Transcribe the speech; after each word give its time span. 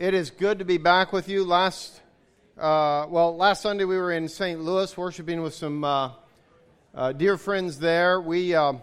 It 0.00 0.14
is 0.14 0.30
good 0.30 0.60
to 0.60 0.64
be 0.64 0.78
back 0.78 1.12
with 1.12 1.28
you. 1.28 1.44
Last, 1.44 2.00
uh, 2.56 3.04
well, 3.10 3.36
last 3.36 3.60
Sunday 3.60 3.84
we 3.84 3.98
were 3.98 4.12
in 4.12 4.28
St. 4.28 4.58
Louis 4.58 4.96
worshiping 4.96 5.42
with 5.42 5.52
some 5.52 5.84
uh, 5.84 6.12
uh, 6.94 7.12
dear 7.12 7.36
friends 7.36 7.78
there. 7.78 8.18
We 8.18 8.54
uh, 8.54 8.76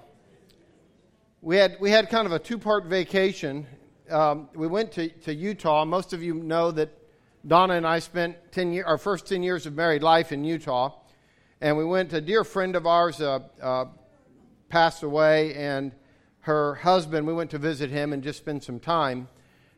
we 1.41 1.57
had 1.57 1.77
we 1.79 1.89
had 1.89 2.11
kind 2.11 2.27
of 2.27 2.33
a 2.33 2.38
two-part 2.38 2.85
vacation. 2.85 3.65
Um, 4.11 4.47
we 4.53 4.67
went 4.67 4.91
to, 4.91 5.09
to 5.09 5.33
Utah. 5.33 5.85
Most 5.85 6.13
of 6.13 6.21
you 6.21 6.35
know 6.35 6.69
that 6.69 6.95
Donna 7.47 7.74
and 7.74 7.88
I 7.88 7.97
spent 7.97 8.52
ten 8.52 8.72
year, 8.72 8.86
our 8.86 8.99
first 8.99 9.26
ten 9.26 9.42
years 9.42 9.65
of 9.65 9.74
married 9.74 10.04
life 10.04 10.31
in 10.31 10.44
Utah, 10.44 10.99
and 11.62 11.79
we 11.79 11.84
went. 11.84 12.12
To 12.12 12.18
A 12.18 12.22
dear 12.22 12.44
friend 12.44 12.76
of 12.76 12.86
ours 12.86 13.22
uh, 13.22 13.40
uh, 13.60 13.86
passed 14.70 15.02
away, 15.02 15.56
and 15.56 15.94
her 16.41 16.76
husband. 16.76 17.26
We 17.26 17.34
went 17.34 17.49
to 17.49 17.58
visit 17.58 17.90
him 17.90 18.13
and 18.13 18.22
just 18.22 18.38
spend 18.38 18.63
some 18.63 18.80
time. 18.80 19.30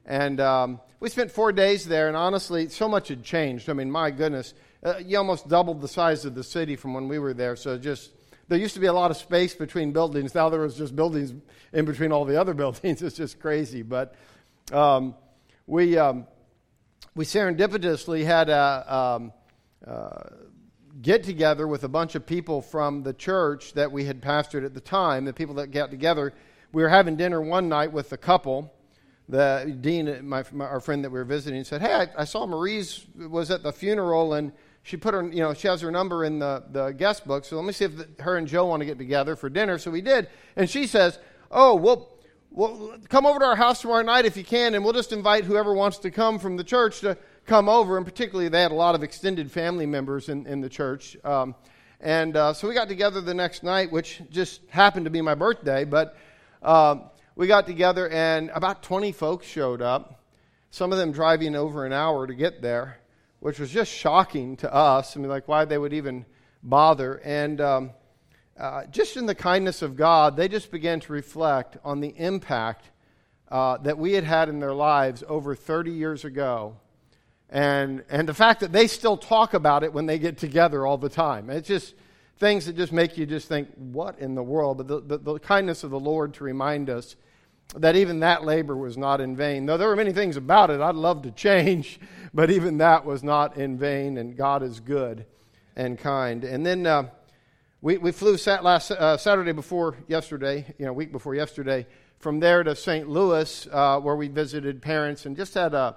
And 0.09 0.41
um, 0.41 0.81
we 0.99 1.07
spent 1.07 1.29
four 1.29 1.51
days 1.51 1.85
there, 1.85 2.07
and 2.07 2.17
honestly, 2.17 2.67
so 2.69 2.89
much 2.89 3.09
had 3.09 3.23
changed. 3.23 3.69
I 3.69 3.73
mean, 3.73 3.91
my 3.91 4.09
goodness, 4.09 4.55
uh, 4.83 4.95
you 5.05 5.19
almost 5.19 5.47
doubled 5.47 5.81
the 5.81 5.87
size 5.87 6.25
of 6.25 6.33
the 6.33 6.43
city 6.43 6.75
from 6.75 6.95
when 6.95 7.07
we 7.07 7.19
were 7.19 7.35
there. 7.35 7.55
So 7.55 7.77
just 7.77 8.09
there 8.47 8.57
used 8.57 8.73
to 8.73 8.79
be 8.79 8.87
a 8.87 8.93
lot 8.93 9.11
of 9.11 9.17
space 9.17 9.53
between 9.53 9.91
buildings. 9.91 10.33
Now 10.33 10.49
there 10.49 10.61
was 10.61 10.75
just 10.75 10.95
buildings 10.95 11.31
in 11.73 11.85
between 11.85 12.11
all 12.11 12.25
the 12.25 12.41
other 12.41 12.53
buildings. 12.55 13.03
It's 13.03 13.17
just 13.17 13.39
crazy. 13.39 13.83
But 13.83 14.15
um, 14.71 15.13
we 15.67 15.95
um, 15.95 16.25
we 17.13 17.23
serendipitously 17.23 18.25
had 18.25 18.49
a 18.49 18.95
um, 18.95 19.33
uh, 19.85 20.23
get 21.03 21.23
together 21.23 21.67
with 21.67 21.83
a 21.83 21.87
bunch 21.87 22.15
of 22.15 22.25
people 22.25 22.63
from 22.63 23.03
the 23.03 23.13
church 23.13 23.73
that 23.73 23.91
we 23.91 24.05
had 24.05 24.23
pastored 24.23 24.65
at 24.65 24.73
the 24.73 24.81
time. 24.81 25.25
The 25.25 25.33
people 25.33 25.55
that 25.55 25.67
got 25.67 25.91
together, 25.91 26.33
we 26.73 26.81
were 26.81 26.89
having 26.89 27.15
dinner 27.15 27.39
one 27.39 27.69
night 27.69 27.93
with 27.93 28.11
a 28.11 28.17
couple 28.17 28.73
the 29.29 29.77
dean, 29.79 30.27
my, 30.27 30.43
my, 30.51 30.65
our 30.65 30.79
friend 30.79 31.03
that 31.03 31.11
we 31.11 31.19
were 31.19 31.25
visiting, 31.25 31.63
said, 31.63 31.81
"Hey, 31.81 31.93
I, 31.93 32.21
I, 32.21 32.25
saw 32.25 32.47
Marie's 32.47 33.05
was 33.15 33.51
at 33.51 33.61
the 33.61 33.71
funeral, 33.71 34.33
and 34.33 34.51
she 34.81 34.97
put 34.97 35.13
her, 35.13 35.23
you 35.23 35.41
know, 35.41 35.53
she 35.53 35.67
has 35.67 35.81
her 35.81 35.91
number 35.91 36.25
in 36.25 36.39
the, 36.39 36.63
the 36.71 36.89
guest 36.89 37.27
book. 37.27 37.45
So 37.45 37.55
let 37.55 37.65
me 37.65 37.71
see 37.71 37.85
if 37.85 37.95
the, 37.95 38.23
her 38.23 38.37
and 38.37 38.47
Joe 38.47 38.65
want 38.65 38.81
to 38.81 38.87
get 38.87 38.97
together 38.97 39.35
for 39.35 39.47
dinner." 39.47 39.77
So 39.77 39.91
we 39.91 40.01
did, 40.01 40.29
and 40.55 40.67
she 40.67 40.87
says, 40.87 41.19
"Oh, 41.51 41.75
well, 41.75 42.17
well, 42.49 42.97
come 43.07 43.27
over 43.27 43.37
to 43.37 43.45
our 43.45 43.55
house 43.55 43.81
tomorrow 43.81 44.01
night 44.01 44.25
if 44.25 44.35
you 44.35 44.43
can, 44.43 44.73
and 44.73 44.83
we'll 44.83 44.93
just 44.93 45.13
invite 45.13 45.43
whoever 45.43 45.75
wants 45.75 45.99
to 45.99 46.09
come 46.09 46.39
from 46.39 46.57
the 46.57 46.63
church 46.63 47.01
to 47.01 47.15
come 47.45 47.69
over." 47.69 47.97
And 47.97 48.07
particularly, 48.07 48.49
they 48.49 48.63
had 48.63 48.71
a 48.71 48.75
lot 48.75 48.95
of 48.95 49.03
extended 49.03 49.51
family 49.51 49.85
members 49.85 50.29
in, 50.29 50.47
in 50.47 50.59
the 50.59 50.69
church. 50.69 51.15
Um, 51.23 51.53
and 52.01 52.35
uh, 52.35 52.53
so 52.53 52.67
we 52.67 52.73
got 52.73 52.87
together 52.87 53.21
the 53.21 53.35
next 53.35 53.61
night, 53.61 53.91
which 53.91 54.23
just 54.31 54.61
happened 54.69 55.05
to 55.05 55.11
be 55.11 55.21
my 55.21 55.35
birthday, 55.35 55.85
but. 55.85 56.17
Uh, 56.63 56.95
we 57.35 57.47
got 57.47 57.67
together 57.67 58.09
and 58.09 58.49
about 58.53 58.83
20 58.83 59.11
folks 59.11 59.47
showed 59.47 59.81
up, 59.81 60.23
some 60.71 60.91
of 60.91 60.97
them 60.97 61.11
driving 61.11 61.55
over 61.55 61.85
an 61.85 61.93
hour 61.93 62.27
to 62.27 62.33
get 62.33 62.61
there, 62.61 62.99
which 63.39 63.59
was 63.59 63.71
just 63.71 63.91
shocking 63.91 64.57
to 64.57 64.73
us. 64.73 65.15
I 65.15 65.19
mean, 65.19 65.29
like, 65.29 65.47
why 65.47 65.65
they 65.65 65.77
would 65.77 65.93
even 65.93 66.25
bother. 66.61 67.15
And 67.23 67.61
um, 67.61 67.91
uh, 68.59 68.85
just 68.85 69.17
in 69.17 69.25
the 69.25 69.35
kindness 69.35 69.81
of 69.81 69.95
God, 69.95 70.35
they 70.35 70.47
just 70.47 70.71
began 70.71 70.99
to 71.01 71.13
reflect 71.13 71.77
on 71.83 72.01
the 72.01 72.13
impact 72.17 72.85
uh, 73.49 73.77
that 73.77 73.97
we 73.97 74.13
had 74.13 74.23
had 74.23 74.49
in 74.49 74.59
their 74.59 74.73
lives 74.73 75.23
over 75.27 75.55
30 75.55 75.91
years 75.91 76.25
ago. 76.25 76.75
And, 77.49 78.03
and 78.09 78.29
the 78.29 78.33
fact 78.33 78.59
that 78.59 78.71
they 78.71 78.85
still 78.85 79.17
talk 79.17 79.53
about 79.53 79.83
it 79.83 79.91
when 79.91 80.05
they 80.05 80.19
get 80.19 80.37
together 80.37 80.85
all 80.85 80.97
the 80.97 81.09
time. 81.09 81.49
It's 81.49 81.67
just 81.67 81.95
things 82.39 82.65
that 82.65 82.75
just 82.75 82.93
make 82.93 83.17
you 83.17 83.25
just 83.25 83.47
think, 83.47 83.69
what 83.75 84.17
in 84.19 84.33
the 84.33 84.43
world? 84.43 84.77
But 84.77 84.87
the, 84.87 85.01
the, 85.01 85.17
the 85.17 85.39
kindness 85.39 85.83
of 85.83 85.91
the 85.91 85.99
Lord 85.99 86.33
to 86.35 86.43
remind 86.43 86.89
us 86.89 87.15
that 87.75 87.95
even 87.95 88.21
that 88.21 88.43
labor 88.43 88.75
was 88.75 88.97
not 88.97 89.21
in 89.21 89.35
vain. 89.35 89.65
Though 89.65 89.77
there 89.77 89.89
were 89.89 89.95
many 89.95 90.13
things 90.13 90.37
about 90.37 90.71
it 90.71 90.81
I'd 90.81 90.95
love 90.95 91.21
to 91.23 91.31
change, 91.31 91.99
but 92.33 92.49
even 92.49 92.77
that 92.77 93.05
was 93.05 93.23
not 93.23 93.57
in 93.57 93.77
vain, 93.77 94.17
and 94.17 94.35
God 94.35 94.63
is 94.63 94.79
good 94.79 95.25
and 95.75 95.97
kind. 95.99 96.43
And 96.43 96.65
then 96.65 96.85
uh, 96.87 97.09
we, 97.81 97.97
we 97.97 98.11
flew 98.11 98.37
sat 98.37 98.63
last 98.63 98.91
uh, 98.91 99.17
Saturday 99.17 99.51
before 99.51 99.97
yesterday, 100.07 100.65
you 100.77 100.85
know, 100.85 100.93
week 100.93 101.11
before 101.11 101.35
yesterday, 101.35 101.85
from 102.19 102.39
there 102.39 102.63
to 102.63 102.75
St. 102.75 103.07
Louis, 103.07 103.67
uh, 103.71 103.99
where 103.99 104.15
we 104.15 104.27
visited 104.29 104.81
parents 104.81 105.25
and 105.25 105.37
just 105.37 105.53
had 105.53 105.73
a, 105.73 105.95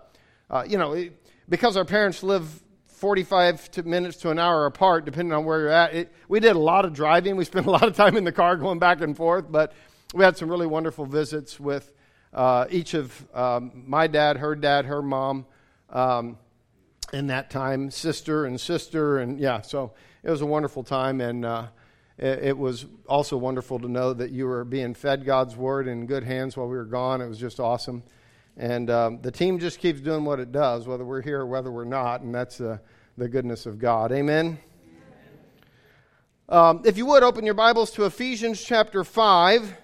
uh, 0.50 0.64
you 0.69 0.76
know, 0.76 1.08
because 1.48 1.76
our 1.76 1.84
parents 1.84 2.22
live 2.22 2.62
45 3.02 3.68
to 3.72 3.82
minutes 3.82 4.18
to 4.18 4.30
an 4.30 4.38
hour 4.38 4.64
apart, 4.64 5.04
depending 5.04 5.32
on 5.32 5.44
where 5.44 5.58
you're 5.58 5.68
at. 5.70 5.92
It, 5.92 6.12
we 6.28 6.38
did 6.38 6.54
a 6.54 6.58
lot 6.60 6.84
of 6.84 6.92
driving. 6.92 7.34
We 7.34 7.44
spent 7.44 7.66
a 7.66 7.70
lot 7.70 7.82
of 7.82 7.96
time 7.96 8.16
in 8.16 8.22
the 8.22 8.30
car 8.30 8.56
going 8.56 8.78
back 8.78 9.00
and 9.00 9.16
forth, 9.16 9.46
but 9.50 9.72
we 10.14 10.22
had 10.22 10.36
some 10.36 10.48
really 10.48 10.68
wonderful 10.68 11.04
visits 11.04 11.58
with 11.58 11.92
uh, 12.32 12.66
each 12.70 12.94
of 12.94 13.26
um, 13.34 13.82
my 13.88 14.06
dad, 14.06 14.36
her 14.36 14.54
dad, 14.54 14.84
her 14.84 15.02
mom, 15.02 15.46
um, 15.90 16.38
in 17.12 17.26
that 17.26 17.50
time, 17.50 17.90
sister 17.90 18.44
and 18.44 18.60
sister, 18.60 19.19
and 19.19 19.40
yeah, 19.40 19.62
so 19.62 19.94
it 20.22 20.30
was 20.30 20.40
a 20.40 20.46
wonderful 20.46 20.84
time, 20.84 21.20
and 21.20 21.44
uh, 21.44 21.66
it, 22.19 22.38
it, 22.44 22.56
was 22.56 22.86
also 23.08 23.36
wonderful 23.36 23.80
to 23.80 23.88
know 23.88 24.12
that 24.12 24.30
you 24.30 24.46
were 24.46 24.64
being 24.64 24.94
fed 24.94 25.24
God's 25.24 25.56
word 25.56 25.88
in 25.88 26.06
good 26.06 26.22
hands 26.22 26.56
while 26.56 26.69
we 26.69 26.76
were 26.76 26.84
gone. 26.84 27.20
It 27.20 27.26
was 27.26 27.38
just 27.38 27.58
awesome, 27.58 28.04
and 28.56 28.90
um, 28.90 29.20
the 29.22 29.30
team 29.30 29.58
just 29.58 29.78
keeps 29.78 30.00
doing 30.00 30.24
what 30.24 30.40
it 30.40 30.52
does, 30.52 30.86
whether 30.86 31.04
we're 31.04 31.22
here 31.22 31.40
or 31.40 31.46
whether 31.46 31.70
we're 31.70 31.84
not, 31.84 32.20
and 32.20 32.34
that's 32.34 32.60
uh, 32.60 32.78
the 33.16 33.28
goodness 33.28 33.66
of 33.66 33.78
God. 33.78 34.12
Amen. 34.12 34.58
Um, 36.48 36.82
if 36.84 36.98
you 36.98 37.06
would 37.06 37.22
open 37.22 37.44
your 37.44 37.54
Bibles 37.54 37.90
to 37.92 38.04
Ephesians 38.04 38.62
chapter 38.62 39.04
5. 39.04 39.78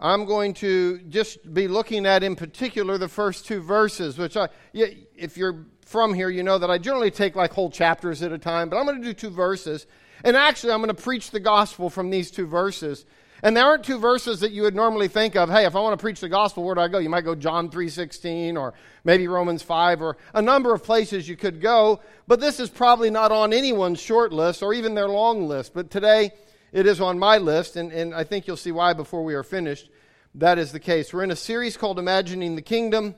I'm 0.00 0.24
going 0.26 0.54
to 0.54 0.98
just 1.08 1.54
be 1.54 1.68
looking 1.68 2.04
at 2.04 2.22
in 2.22 2.36
particular 2.36 2.98
the 2.98 3.08
first 3.08 3.46
two 3.46 3.60
verses, 3.60 4.18
which 4.18 4.36
I, 4.36 4.48
if 4.74 5.36
you're 5.36 5.66
from 5.86 6.12
here, 6.12 6.28
you 6.28 6.42
know 6.42 6.58
that 6.58 6.70
I 6.70 6.78
generally 6.78 7.10
take 7.10 7.36
like 7.36 7.52
whole 7.52 7.70
chapters 7.70 8.20
at 8.22 8.32
a 8.32 8.38
time, 8.38 8.68
but 8.68 8.76
I'm 8.76 8.86
going 8.86 9.00
to 9.00 9.04
do 9.04 9.14
two 9.14 9.30
verses. 9.30 9.86
And 10.24 10.36
actually, 10.36 10.72
I'm 10.72 10.80
going 10.80 10.94
to 10.94 11.02
preach 11.02 11.30
the 11.30 11.40
gospel 11.40 11.90
from 11.90 12.10
these 12.10 12.30
two 12.30 12.46
verses. 12.46 13.06
And 13.44 13.54
there 13.54 13.66
aren't 13.66 13.84
two 13.84 13.98
verses 13.98 14.40
that 14.40 14.52
you 14.52 14.62
would 14.62 14.74
normally 14.74 15.06
think 15.06 15.36
of. 15.36 15.50
Hey, 15.50 15.66
if 15.66 15.76
I 15.76 15.80
want 15.80 15.92
to 15.92 16.02
preach 16.02 16.18
the 16.18 16.30
gospel, 16.30 16.64
where 16.64 16.74
do 16.74 16.80
I 16.80 16.88
go? 16.88 16.96
You 16.96 17.10
might 17.10 17.26
go 17.26 17.34
John 17.34 17.68
3:16 17.68 18.56
or 18.56 18.72
maybe 19.04 19.28
Romans 19.28 19.60
5 19.60 20.00
or 20.00 20.16
a 20.32 20.40
number 20.40 20.72
of 20.72 20.82
places 20.82 21.28
you 21.28 21.36
could 21.36 21.60
go, 21.60 22.00
but 22.26 22.40
this 22.40 22.58
is 22.58 22.70
probably 22.70 23.10
not 23.10 23.32
on 23.32 23.52
anyone's 23.52 24.00
short 24.00 24.32
list 24.32 24.62
or 24.62 24.72
even 24.72 24.94
their 24.94 25.10
long 25.10 25.46
list. 25.46 25.74
But 25.74 25.90
today 25.90 26.32
it 26.72 26.86
is 26.86 27.02
on 27.02 27.18
my 27.18 27.36
list, 27.36 27.76
and, 27.76 27.92
and 27.92 28.14
I 28.14 28.24
think 28.24 28.46
you'll 28.46 28.56
see 28.56 28.72
why 28.72 28.94
before 28.94 29.22
we 29.22 29.34
are 29.34 29.42
finished. 29.42 29.90
That 30.36 30.58
is 30.58 30.72
the 30.72 30.80
case. 30.80 31.12
We're 31.12 31.22
in 31.22 31.30
a 31.30 31.36
series 31.36 31.76
called 31.76 31.98
Imagining 31.98 32.56
the 32.56 32.62
Kingdom, 32.62 33.14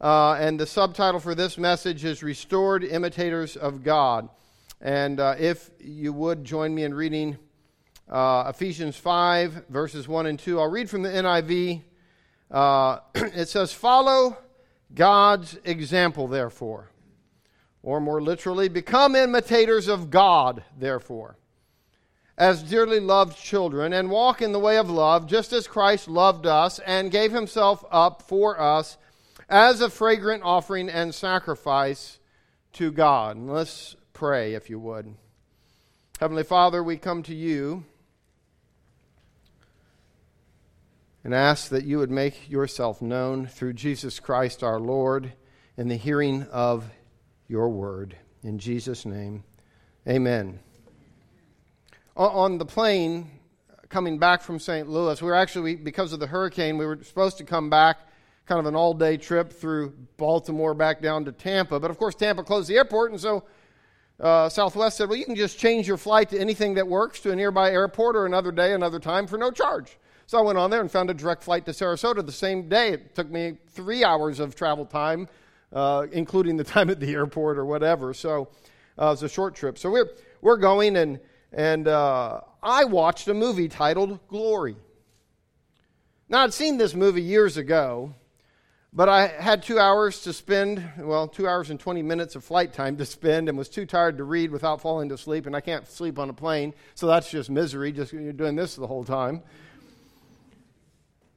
uh, 0.00 0.32
and 0.40 0.58
the 0.58 0.66
subtitle 0.66 1.20
for 1.20 1.34
this 1.34 1.58
message 1.58 2.06
is 2.06 2.22
Restored 2.22 2.84
Imitators 2.84 3.54
of 3.54 3.84
God. 3.84 4.30
And 4.80 5.20
uh, 5.20 5.34
if 5.38 5.68
you 5.78 6.14
would 6.14 6.42
join 6.42 6.74
me 6.74 6.84
in 6.84 6.94
reading 6.94 7.36
uh, 8.08 8.44
Ephesians 8.48 8.96
5, 8.96 9.66
verses 9.68 10.08
1 10.08 10.26
and 10.26 10.38
2, 10.38 10.60
I'll 10.60 10.70
read 10.70 10.88
from 10.88 11.02
the 11.02 11.08
NIV. 11.08 11.82
Uh, 12.50 13.00
it 13.14 13.48
says, 13.48 13.72
Follow 13.72 14.38
God's 14.94 15.58
example, 15.64 16.28
therefore. 16.28 16.90
Or 17.82 18.00
more 18.00 18.20
literally, 18.20 18.68
become 18.68 19.14
imitators 19.14 19.88
of 19.88 20.10
God, 20.10 20.64
therefore 20.76 21.38
as 22.38 22.62
dearly 22.62 23.00
loved 23.00 23.36
children 23.36 23.92
and 23.92 24.08
walk 24.08 24.40
in 24.40 24.52
the 24.52 24.60
way 24.60 24.78
of 24.78 24.88
love, 24.88 25.26
just 25.26 25.52
as 25.52 25.66
Christ 25.66 26.06
loved 26.06 26.46
us 26.46 26.78
and 26.78 27.10
gave 27.10 27.32
himself 27.32 27.84
up 27.90 28.22
for 28.22 28.58
us 28.60 28.96
as 29.48 29.80
a 29.80 29.90
fragrant 29.90 30.44
offering 30.44 30.88
and 30.88 31.12
sacrifice 31.12 32.20
to 32.74 32.92
God. 32.92 33.36
And 33.36 33.50
let's 33.50 33.96
pray, 34.12 34.54
if 34.54 34.70
you 34.70 34.78
would. 34.78 35.16
Heavenly 36.20 36.44
Father, 36.44 36.82
we 36.82 36.96
come 36.96 37.24
to 37.24 37.34
you 37.34 37.84
and 41.28 41.34
ask 41.34 41.68
that 41.68 41.84
you 41.84 41.98
would 41.98 42.10
make 42.10 42.48
yourself 42.48 43.02
known 43.02 43.46
through 43.46 43.74
Jesus 43.74 44.18
Christ 44.18 44.62
our 44.62 44.80
Lord 44.80 45.30
in 45.76 45.88
the 45.88 45.96
hearing 45.96 46.44
of 46.44 46.88
your 47.48 47.68
word. 47.68 48.16
In 48.42 48.58
Jesus' 48.58 49.04
name, 49.04 49.44
amen 50.08 50.60
on 52.16 52.56
the 52.56 52.64
plane 52.64 53.30
coming 53.90 54.18
back 54.18 54.40
from 54.40 54.58
St. 54.58 54.88
Louis, 54.88 55.20
we 55.20 55.28
were 55.28 55.34
actually, 55.34 55.76
because 55.76 56.14
of 56.14 56.20
the 56.20 56.26
hurricane, 56.26 56.78
we 56.78 56.86
were 56.86 56.98
supposed 57.02 57.36
to 57.38 57.44
come 57.44 57.68
back 57.68 57.98
kind 58.46 58.58
of 58.58 58.64
an 58.64 58.74
all 58.74 58.94
day 58.94 59.18
trip 59.18 59.52
through 59.52 59.92
Baltimore 60.16 60.72
back 60.72 61.02
down 61.02 61.26
to 61.26 61.32
Tampa. 61.32 61.78
But 61.78 61.90
of 61.90 61.98
course, 61.98 62.14
Tampa 62.14 62.42
closed 62.42 62.68
the 62.68 62.76
airport, 62.76 63.12
and 63.12 63.20
so 63.20 63.44
uh, 64.18 64.48
Southwest 64.48 64.96
said, 64.96 65.10
well, 65.10 65.18
you 65.18 65.26
can 65.26 65.36
just 65.36 65.58
change 65.58 65.86
your 65.86 65.98
flight 65.98 66.30
to 66.30 66.40
anything 66.40 66.74
that 66.74 66.88
works 66.88 67.20
to 67.20 67.30
a 67.30 67.36
nearby 67.36 67.70
airport 67.70 68.16
or 68.16 68.24
another 68.24 68.50
day, 68.50 68.72
another 68.72 68.98
time 68.98 69.26
for 69.26 69.36
no 69.36 69.50
charge. 69.50 69.98
So 70.28 70.36
I 70.36 70.42
went 70.42 70.58
on 70.58 70.68
there 70.68 70.82
and 70.82 70.90
found 70.90 71.08
a 71.08 71.14
direct 71.14 71.42
flight 71.42 71.64
to 71.64 71.70
Sarasota 71.70 72.24
the 72.24 72.30
same 72.30 72.68
day. 72.68 72.90
It 72.90 73.14
took 73.14 73.30
me 73.30 73.56
three 73.70 74.04
hours 74.04 74.40
of 74.40 74.54
travel 74.54 74.84
time, 74.84 75.26
uh, 75.72 76.06
including 76.12 76.58
the 76.58 76.64
time 76.74 76.90
at 76.90 77.00
the 77.00 77.14
airport 77.14 77.56
or 77.56 77.64
whatever. 77.64 78.12
So 78.12 78.50
uh, 78.98 79.06
it 79.06 79.10
was 79.12 79.22
a 79.22 79.28
short 79.30 79.54
trip. 79.54 79.78
So 79.78 79.90
we're, 79.90 80.10
we're 80.42 80.58
going, 80.58 80.98
and 80.98 81.18
and 81.50 81.88
uh, 81.88 82.42
I 82.62 82.84
watched 82.84 83.26
a 83.28 83.32
movie 83.32 83.68
titled 83.68 84.20
Glory. 84.28 84.76
Now, 86.28 86.44
I'd 86.44 86.52
seen 86.52 86.76
this 86.76 86.94
movie 86.94 87.22
years 87.22 87.56
ago, 87.56 88.14
But 88.92 89.08
I 89.08 89.28
had 89.28 89.62
two 89.62 89.78
hours 89.78 90.20
to 90.24 90.34
spend, 90.34 90.82
well, 90.98 91.26
two 91.26 91.48
hours 91.48 91.70
and 91.70 91.80
20 91.80 92.02
minutes 92.02 92.36
of 92.36 92.44
flight 92.44 92.74
time 92.74 92.98
to 92.98 93.06
spend, 93.06 93.48
and 93.48 93.56
was 93.56 93.70
too 93.70 93.86
tired 93.86 94.18
to 94.18 94.24
read 94.24 94.50
without 94.50 94.82
falling 94.82 95.08
to 95.08 95.16
sleep, 95.16 95.46
and 95.46 95.56
I 95.56 95.62
can't 95.62 95.86
sleep 95.88 96.18
on 96.18 96.28
a 96.28 96.34
plane, 96.34 96.74
so 96.94 97.06
that's 97.06 97.30
just 97.30 97.48
misery, 97.48 97.92
just 97.92 98.12
doing 98.12 98.56
this 98.56 98.76
the 98.76 98.86
whole 98.86 99.04
time. 99.04 99.42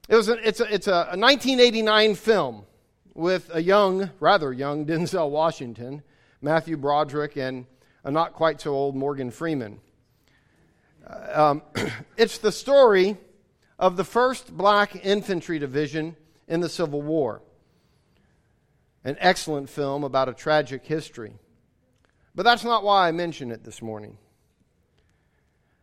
It 0.09 0.15
was 0.15 0.29
a, 0.29 0.47
it's, 0.47 0.59
a, 0.59 0.73
it's 0.73 0.87
a, 0.87 0.91
a 0.91 1.17
1989 1.17 2.15
film 2.15 2.65
with 3.13 3.49
a 3.53 3.61
young, 3.61 4.09
rather 4.19 4.51
young 4.51 4.85
Denzel 4.85 5.29
Washington, 5.29 6.03
Matthew 6.41 6.77
Broderick, 6.77 7.37
and 7.37 7.65
a 8.03 8.11
not 8.11 8.33
quite 8.33 8.59
so 8.59 8.71
old 8.71 8.95
Morgan 8.95 9.31
Freeman. 9.31 9.79
Uh, 11.07 11.51
um, 11.51 11.61
it's 12.17 12.39
the 12.39 12.51
story 12.51 13.17
of 13.77 13.95
the 13.95 14.03
1st 14.03 14.51
Black 14.51 15.05
Infantry 15.05 15.59
Division 15.59 16.15
in 16.47 16.59
the 16.61 16.69
Civil 16.69 17.01
War. 17.01 17.41
An 19.03 19.17
excellent 19.19 19.69
film 19.69 20.03
about 20.03 20.29
a 20.29 20.33
tragic 20.33 20.85
history. 20.85 21.33
But 22.35 22.43
that's 22.43 22.63
not 22.63 22.83
why 22.83 23.07
I 23.07 23.11
mention 23.11 23.51
it 23.51 23.63
this 23.63 23.81
morning. 23.81 24.17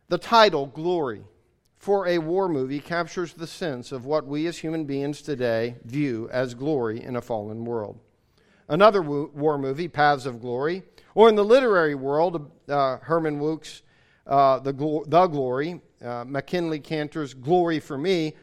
The 0.07 0.17
title, 0.17 0.65
Glory, 0.65 1.23
for 1.79 2.05
a 2.07 2.17
war 2.17 2.49
movie 2.49 2.81
captures 2.81 3.33
the 3.33 3.47
sense 3.47 3.93
of 3.93 4.05
what 4.05 4.27
we 4.27 4.45
as 4.47 4.57
human 4.57 4.83
beings 4.83 5.21
today 5.21 5.77
view 5.85 6.29
as 6.29 6.53
glory 6.53 7.01
in 7.01 7.15
a 7.15 7.21
fallen 7.21 7.63
world. 7.63 7.97
Another 8.67 9.01
war 9.01 9.57
movie, 9.57 9.87
Paths 9.87 10.25
of 10.25 10.41
Glory, 10.41 10.83
or 11.15 11.29
in 11.29 11.35
the 11.35 11.43
literary 11.43 11.95
world, 11.95 12.51
uh, 12.67 12.97
Herman 12.97 13.39
Wouk's 13.39 13.81
uh, 14.27 14.59
the, 14.59 14.73
the 15.07 15.27
Glory, 15.27 15.81
uh, 16.03 16.25
MacKinlay 16.27 16.79
Kantor's 16.79 17.33
Glory 17.33 17.79
for 17.79 17.97
Me, 17.97 18.35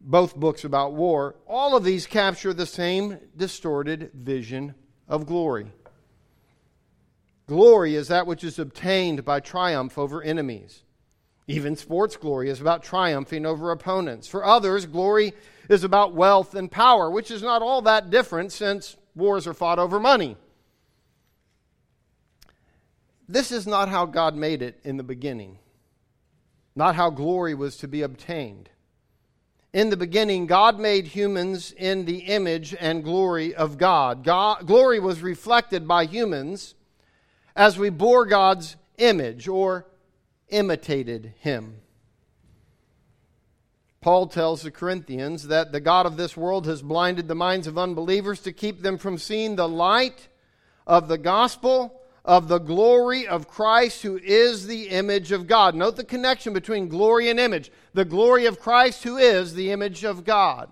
both 0.00 0.36
books 0.36 0.64
about 0.64 0.94
war, 0.94 1.34
all 1.46 1.76
of 1.76 1.84
these 1.84 2.06
capture 2.06 2.54
the 2.54 2.64
same 2.64 3.18
distorted 3.36 4.10
vision 4.14 4.74
of 5.08 5.26
glory. 5.26 5.66
Glory 7.48 7.96
is 7.96 8.08
that 8.08 8.26
which 8.26 8.44
is 8.44 8.58
obtained 8.58 9.24
by 9.24 9.40
triumph 9.40 9.98
over 9.98 10.22
enemies. 10.22 10.84
Even 11.48 11.76
sports 11.76 12.16
glory 12.18 12.50
is 12.50 12.60
about 12.60 12.82
triumphing 12.82 13.46
over 13.46 13.70
opponents. 13.70 14.28
For 14.28 14.44
others, 14.44 14.84
glory 14.84 15.32
is 15.70 15.82
about 15.82 16.14
wealth 16.14 16.54
and 16.54 16.70
power, 16.70 17.10
which 17.10 17.30
is 17.30 17.42
not 17.42 17.62
all 17.62 17.82
that 17.82 18.10
different 18.10 18.52
since 18.52 18.96
wars 19.16 19.46
are 19.46 19.54
fought 19.54 19.78
over 19.78 19.98
money. 19.98 20.36
This 23.26 23.50
is 23.50 23.66
not 23.66 23.88
how 23.88 24.04
God 24.04 24.36
made 24.36 24.60
it 24.60 24.78
in 24.84 24.98
the 24.98 25.02
beginning, 25.02 25.58
not 26.76 26.94
how 26.94 27.08
glory 27.08 27.54
was 27.54 27.78
to 27.78 27.88
be 27.88 28.02
obtained. 28.02 28.68
In 29.72 29.88
the 29.88 29.96
beginning, 29.96 30.46
God 30.46 30.78
made 30.78 31.06
humans 31.06 31.72
in 31.72 32.04
the 32.04 32.18
image 32.20 32.74
and 32.78 33.04
glory 33.04 33.54
of 33.54 33.78
God. 33.78 34.22
God. 34.22 34.66
Glory 34.66 34.98
was 34.98 35.22
reflected 35.22 35.88
by 35.88 36.04
humans 36.04 36.74
as 37.56 37.78
we 37.78 37.90
bore 37.90 38.24
God's 38.26 38.76
image 38.98 39.48
or 39.48 39.86
imitated 40.50 41.34
him. 41.40 41.80
Paul 44.00 44.28
tells 44.28 44.62
the 44.62 44.70
Corinthians 44.70 45.48
that 45.48 45.72
the 45.72 45.80
God 45.80 46.06
of 46.06 46.16
this 46.16 46.36
world 46.36 46.66
has 46.66 46.82
blinded 46.82 47.26
the 47.26 47.34
minds 47.34 47.66
of 47.66 47.76
unbelievers 47.76 48.40
to 48.42 48.52
keep 48.52 48.82
them 48.82 48.96
from 48.96 49.18
seeing 49.18 49.56
the 49.56 49.68
light 49.68 50.28
of 50.86 51.08
the 51.08 51.18
gospel 51.18 52.00
of 52.24 52.48
the 52.48 52.58
glory 52.58 53.26
of 53.26 53.48
Christ, 53.48 54.02
who 54.02 54.18
is 54.22 54.66
the 54.66 54.88
image 54.90 55.32
of 55.32 55.46
God. 55.46 55.74
Note 55.74 55.96
the 55.96 56.04
connection 56.04 56.52
between 56.52 56.88
glory 56.88 57.30
and 57.30 57.40
image. 57.40 57.72
The 57.94 58.04
glory 58.04 58.46
of 58.46 58.60
Christ, 58.60 59.02
who 59.02 59.16
is 59.16 59.54
the 59.54 59.70
image 59.72 60.04
of 60.04 60.24
God. 60.24 60.70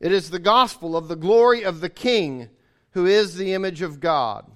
It 0.00 0.12
is 0.12 0.30
the 0.30 0.38
gospel 0.38 0.96
of 0.96 1.08
the 1.08 1.16
glory 1.16 1.64
of 1.64 1.80
the 1.80 1.88
King, 1.88 2.48
who 2.92 3.06
is 3.06 3.36
the 3.36 3.54
image 3.54 3.82
of 3.82 4.00
God. 4.00 4.46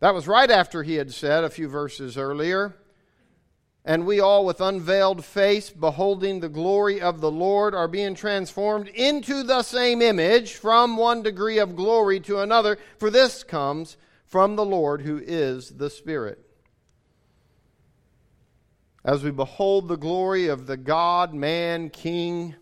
That 0.00 0.14
was 0.14 0.26
right 0.26 0.50
after 0.50 0.82
he 0.82 0.94
had 0.94 1.12
said 1.12 1.44
a 1.44 1.50
few 1.50 1.68
verses 1.68 2.18
earlier 2.18 2.74
and 3.84 4.06
we 4.06 4.20
all, 4.20 4.44
with 4.44 4.60
unveiled 4.60 5.24
face, 5.24 5.70
beholding 5.70 6.40
the 6.40 6.50
glory 6.50 7.00
of 7.00 7.20
the 7.20 7.30
Lord, 7.30 7.74
are 7.74 7.88
being 7.88 8.14
transformed 8.14 8.88
into 8.88 9.42
the 9.42 9.62
same 9.62 10.02
image 10.02 10.54
from 10.54 10.98
one 10.98 11.22
degree 11.22 11.58
of 11.58 11.76
glory 11.76 12.20
to 12.20 12.40
another, 12.40 12.78
for 12.98 13.10
this 13.10 13.42
comes 13.42 13.96
from 14.26 14.54
the 14.54 14.64
Lord 14.64 15.00
who 15.00 15.18
is 15.18 15.70
the 15.70 15.88
Spirit. 15.88 16.44
As 19.02 19.24
we 19.24 19.30
behold 19.30 19.88
the 19.88 19.96
glory 19.96 20.48
of 20.48 20.66
the 20.66 20.76
God, 20.76 21.32
man, 21.32 21.88
King, 21.88 22.54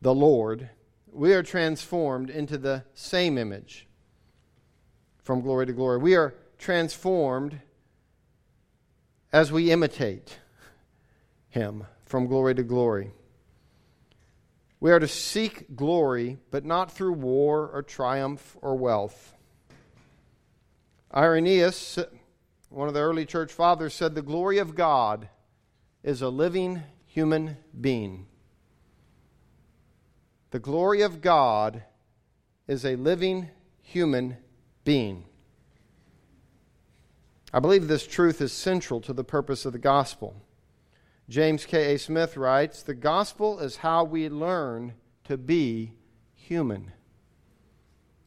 the 0.00 0.14
Lord, 0.14 0.70
we 1.12 1.34
are 1.34 1.42
transformed 1.42 2.30
into 2.30 2.56
the 2.56 2.84
same 2.94 3.36
image 3.36 3.86
from 5.22 5.40
glory 5.40 5.66
to 5.66 5.72
glory. 5.72 5.98
We 5.98 6.16
are 6.16 6.34
transformed 6.58 7.60
as 9.32 9.50
we 9.50 9.70
imitate 9.70 10.38
him 11.48 11.86
from 12.04 12.26
glory 12.26 12.54
to 12.54 12.62
glory. 12.62 13.12
We 14.80 14.90
are 14.90 14.98
to 14.98 15.08
seek 15.08 15.76
glory, 15.76 16.38
but 16.50 16.64
not 16.64 16.90
through 16.90 17.12
war 17.12 17.70
or 17.72 17.82
triumph 17.82 18.56
or 18.60 18.76
wealth. 18.76 19.32
Irenaeus, 21.14 21.98
one 22.68 22.88
of 22.88 22.94
the 22.94 23.00
early 23.00 23.24
church 23.24 23.52
fathers, 23.52 23.94
said 23.94 24.14
the 24.14 24.22
glory 24.22 24.58
of 24.58 24.74
God 24.74 25.28
is 26.02 26.20
a 26.20 26.30
living 26.30 26.82
human 27.06 27.58
being. 27.80 28.26
The 30.50 30.58
glory 30.58 31.02
of 31.02 31.20
God 31.20 31.84
is 32.66 32.84
a 32.84 32.96
living 32.96 33.50
human 33.82 34.36
being. 34.84 35.24
I 37.52 37.60
believe 37.60 37.86
this 37.86 38.06
truth 38.06 38.40
is 38.40 38.52
central 38.52 39.00
to 39.02 39.12
the 39.12 39.24
purpose 39.24 39.64
of 39.64 39.72
the 39.72 39.78
gospel. 39.78 40.36
James 41.28 41.66
K.A. 41.66 41.98
Smith 41.98 42.36
writes 42.36 42.82
The 42.82 42.94
gospel 42.94 43.58
is 43.58 43.76
how 43.76 44.04
we 44.04 44.28
learn 44.28 44.94
to 45.24 45.36
be 45.36 45.92
human. 46.34 46.92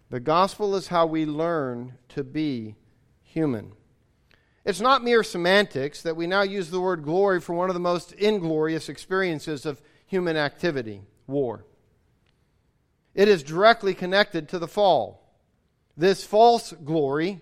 The 0.10 0.20
gospel 0.20 0.76
is 0.76 0.88
how 0.88 1.06
we 1.08 1.26
learn 1.26 1.96
to 2.10 2.24
be 2.24 2.76
human. 3.22 3.74
It's 4.64 4.82
not 4.82 5.04
mere 5.04 5.24
semantics 5.24 6.02
that 6.04 6.16
we 6.16 6.26
now 6.26 6.42
use 6.42 6.70
the 6.70 6.82
word 6.82 7.04
glory 7.04 7.42
for 7.42 7.54
one 7.54 7.70
of 7.70 7.76
the 7.76 7.80
most 7.80 8.14
inglorious 8.14 8.90
experiences 8.90 9.66
of 9.66 9.82
human 10.06 10.38
activity 10.38 11.02
war. 11.28 11.66
It 13.14 13.28
is 13.28 13.44
directly 13.44 13.94
connected 13.94 14.50
to 14.50 14.60
the 14.60 14.68
fall. 14.68 15.25
This 15.98 16.24
false 16.24 16.74
glory 16.74 17.40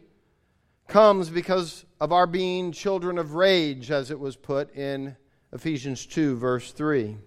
comes 0.87 1.29
because 1.29 1.85
of 1.99 2.11
our 2.11 2.27
being 2.27 2.71
children 2.71 3.17
of 3.17 3.33
rage, 3.33 3.89
as 3.89 4.11
it 4.11 4.19
was 4.19 4.35
put 4.35 4.75
in 4.75 5.15
Ephesians 5.51 6.05
2, 6.05 6.37
verse 6.37 6.71
3. 6.71 7.17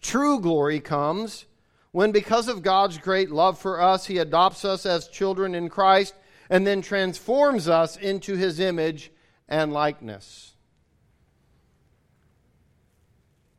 True 0.00 0.40
glory 0.40 0.80
comes 0.80 1.44
when, 1.92 2.12
because 2.12 2.48
of 2.48 2.62
God's 2.62 2.98
great 2.98 3.30
love 3.30 3.58
for 3.58 3.80
us, 3.80 4.06
He 4.06 4.18
adopts 4.18 4.64
us 4.64 4.86
as 4.86 5.08
children 5.08 5.54
in 5.54 5.68
Christ 5.68 6.14
and 6.48 6.66
then 6.66 6.82
transforms 6.82 7.68
us 7.68 7.96
into 7.96 8.36
His 8.36 8.60
image 8.60 9.10
and 9.48 9.72
likeness. 9.72 10.54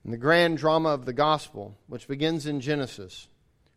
In 0.04 0.12
the 0.12 0.18
grand 0.18 0.58
drama 0.58 0.90
of 0.90 1.06
the 1.06 1.14
gospel, 1.14 1.78
which 1.88 2.08
begins 2.08 2.48
in 2.48 2.60
Genesis, 2.60 3.28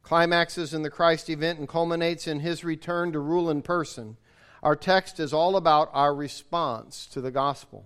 climaxes 0.04 0.72
in 0.72 0.82
the 0.82 0.90
Christ 0.90 1.28
event 1.28 1.58
and 1.58 1.68
culminates 1.68 2.28
in 2.28 2.38
His 2.40 2.62
return 2.62 3.10
to 3.12 3.18
rule 3.18 3.50
in 3.50 3.62
person 3.62 4.16
our 4.64 4.74
text 4.74 5.20
is 5.20 5.34
all 5.34 5.56
about 5.56 5.90
our 5.92 6.14
response 6.14 7.06
to 7.08 7.20
the 7.20 7.30
gospel. 7.30 7.84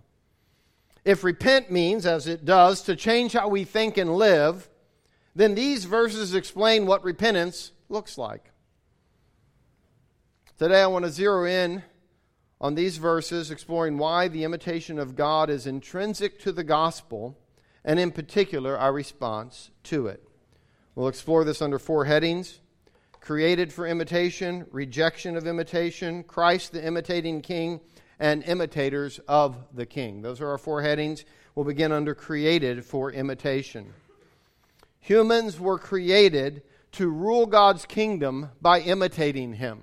If 1.05 1.25
repent 1.25 1.73
means, 1.73 2.07
as 2.07 2.29
it 2.29 2.45
does, 2.45 2.83
to 2.83 2.95
change 2.95 3.33
how 3.33 3.49
we 3.49 3.65
think 3.65 3.99
and 3.99 4.15
live, 4.15 4.69
then 5.35 5.57
these 5.57 5.87
verses 5.87 6.35
explain 6.35 6.87
what 6.87 7.03
repentance 7.03 7.73
looks 7.89 8.17
like. 8.17 8.53
Today 10.57 10.83
I 10.83 10.87
want 10.87 11.05
to 11.05 11.11
zero 11.11 11.45
in 11.45 11.83
on 12.61 12.77
these 12.77 12.97
verses, 12.97 13.51
exploring 13.51 13.99
why 13.99 14.29
the 14.29 14.45
imitation 14.45 15.01
of 15.01 15.17
God 15.17 15.51
is 15.51 15.67
intrinsic 15.67 16.39
to 16.41 16.53
the 16.53 16.65
gospel, 16.65 17.37
and 17.85 17.99
in 17.99 18.13
particular, 18.13 18.79
our 18.79 18.93
response 18.93 19.71
to 19.85 20.07
it. 20.07 20.28
We'll 20.99 21.07
explore 21.07 21.45
this 21.45 21.63
under 21.63 21.79
four 21.79 22.07
headings 22.07 22.59
created 23.21 23.73
for 23.73 23.87
imitation, 23.87 24.67
rejection 24.73 25.37
of 25.37 25.47
imitation, 25.47 26.25
Christ 26.25 26.73
the 26.73 26.85
imitating 26.85 27.41
king, 27.41 27.79
and 28.19 28.43
imitators 28.43 29.21
of 29.29 29.55
the 29.73 29.87
king. 29.87 30.23
Those 30.23 30.41
are 30.41 30.49
our 30.49 30.59
four 30.59 30.83
headings. 30.83 31.25
We'll 31.55 31.67
begin 31.67 31.93
under 31.93 32.17
created 32.17 32.85
for 32.85 33.13
imitation. 33.13 33.93
Humans 34.99 35.61
were 35.61 35.79
created 35.79 36.63
to 36.93 37.09
rule 37.09 37.47
God's 37.47 37.85
kingdom 37.85 38.49
by 38.61 38.81
imitating 38.81 39.53
him. 39.53 39.83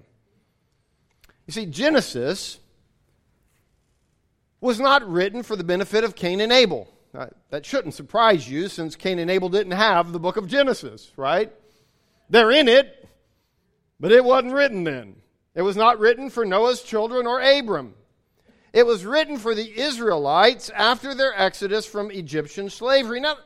You 1.48 1.54
see, 1.54 1.66
Genesis 1.66 2.60
was 4.60 4.82
not 4.82 5.10
written 5.10 5.44
for 5.44 5.56
the 5.56 5.64
benefit 5.64 6.04
of 6.04 6.14
Cain 6.14 6.42
and 6.42 6.52
Abel. 6.52 6.90
That 7.50 7.66
shouldn't 7.66 7.94
surprise 7.94 8.50
you 8.50 8.68
since 8.68 8.96
Cain 8.96 9.20
and 9.20 9.32
Abel 9.32 9.50
didn't 9.50 9.74
have 9.74 10.12
the 10.12 10.20
book 10.20 10.38
of 10.38 10.48
Genesis, 10.48 11.12
right? 11.18 11.52
They're 12.30 12.52
in 12.52 12.68
it, 12.68 13.08
but 14.00 14.12
it 14.12 14.24
wasn't 14.24 14.54
written 14.54 14.84
then. 14.84 15.16
It 15.54 15.62
was 15.62 15.78
not 15.78 16.00
written 16.00 16.30
for 16.30 16.46
Noah's 16.46 16.82
children 16.82 17.28
or 17.28 17.42
Abram. 17.42 17.94
It 18.74 18.86
was 18.86 19.06
written 19.06 19.38
for 19.38 19.56
the 19.56 19.80
Israelites 19.80 20.70
after 20.70 21.16
their 21.16 21.34
exodus 21.40 21.86
from 21.86 22.12
Egyptian 22.12 22.70
slavery. 22.70 23.22
Now, 23.22 23.38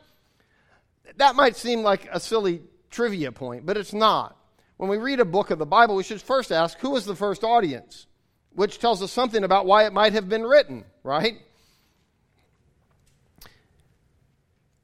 that 1.17 1.35
might 1.35 1.55
seem 1.55 1.83
like 1.83 2.07
a 2.11 2.19
silly 2.19 2.61
trivia 2.89 3.31
point, 3.31 3.65
but 3.65 3.77
it's 3.77 3.93
not. 3.93 4.35
When 4.77 4.89
we 4.89 4.97
read 4.97 5.19
a 5.19 5.25
book 5.25 5.51
of 5.51 5.59
the 5.59 5.65
Bible, 5.65 5.95
we 5.95 6.03
should 6.03 6.21
first 6.21 6.51
ask 6.51 6.79
who 6.79 6.91
was 6.91 7.05
the 7.05 7.15
first 7.15 7.43
audience, 7.43 8.07
which 8.53 8.79
tells 8.79 9.03
us 9.03 9.11
something 9.11 9.43
about 9.43 9.65
why 9.65 9.85
it 9.85 9.93
might 9.93 10.13
have 10.13 10.29
been 10.29 10.43
written, 10.43 10.85
right? 11.03 11.37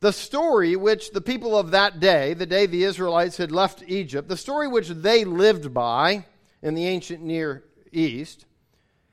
The 0.01 0.11
story 0.13 0.75
which 0.75 1.11
the 1.11 1.21
people 1.21 1.57
of 1.57 1.71
that 1.71 1.99
day, 1.99 2.33
the 2.33 2.45
day 2.45 2.65
the 2.65 2.83
Israelites 2.83 3.37
had 3.37 3.51
left 3.51 3.83
Egypt, 3.87 4.27
the 4.27 4.37
story 4.37 4.67
which 4.67 4.89
they 4.89 5.25
lived 5.25 5.73
by 5.73 6.25
in 6.61 6.75
the 6.75 6.85
ancient 6.85 7.23
Near 7.23 7.63
East, 7.91 8.45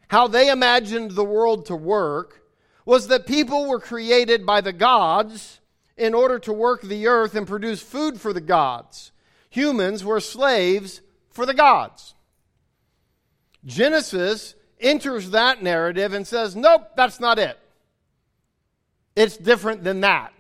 how 0.09 0.27
they 0.27 0.51
imagined 0.51 1.13
the 1.13 1.25
world 1.25 1.67
to 1.67 1.77
work, 1.77 2.43
was 2.85 3.09
that 3.09 3.27
people 3.27 3.67
were 3.67 3.81
created 3.81 4.45
by 4.45 4.61
the 4.61 4.73
gods 4.73 5.61
in 5.97 6.15
order 6.15 6.39
to 6.41 6.53
work 6.53 6.83
the 6.83 7.07
earth 7.07 7.35
and 7.35 7.47
produce 7.47 7.81
food 7.81 8.21
for 8.21 8.33
the 8.33 8.41
gods. 8.41 9.13
Humans 9.51 10.05
were 10.05 10.21
slaves 10.21 11.01
for 11.31 11.47
the 11.47 11.55
gods. 11.55 12.15
Genesis 13.65 14.55
enters 14.81 15.31
that 15.31 15.63
narrative 15.63 16.13
and 16.13 16.27
says, 16.27 16.57
nope, 16.57 16.91
that's 16.97 17.21
not 17.21 17.39
it. 17.39 17.59
It's 19.15 19.37
different 19.37 19.85
than 19.85 20.01
that. 20.01 20.32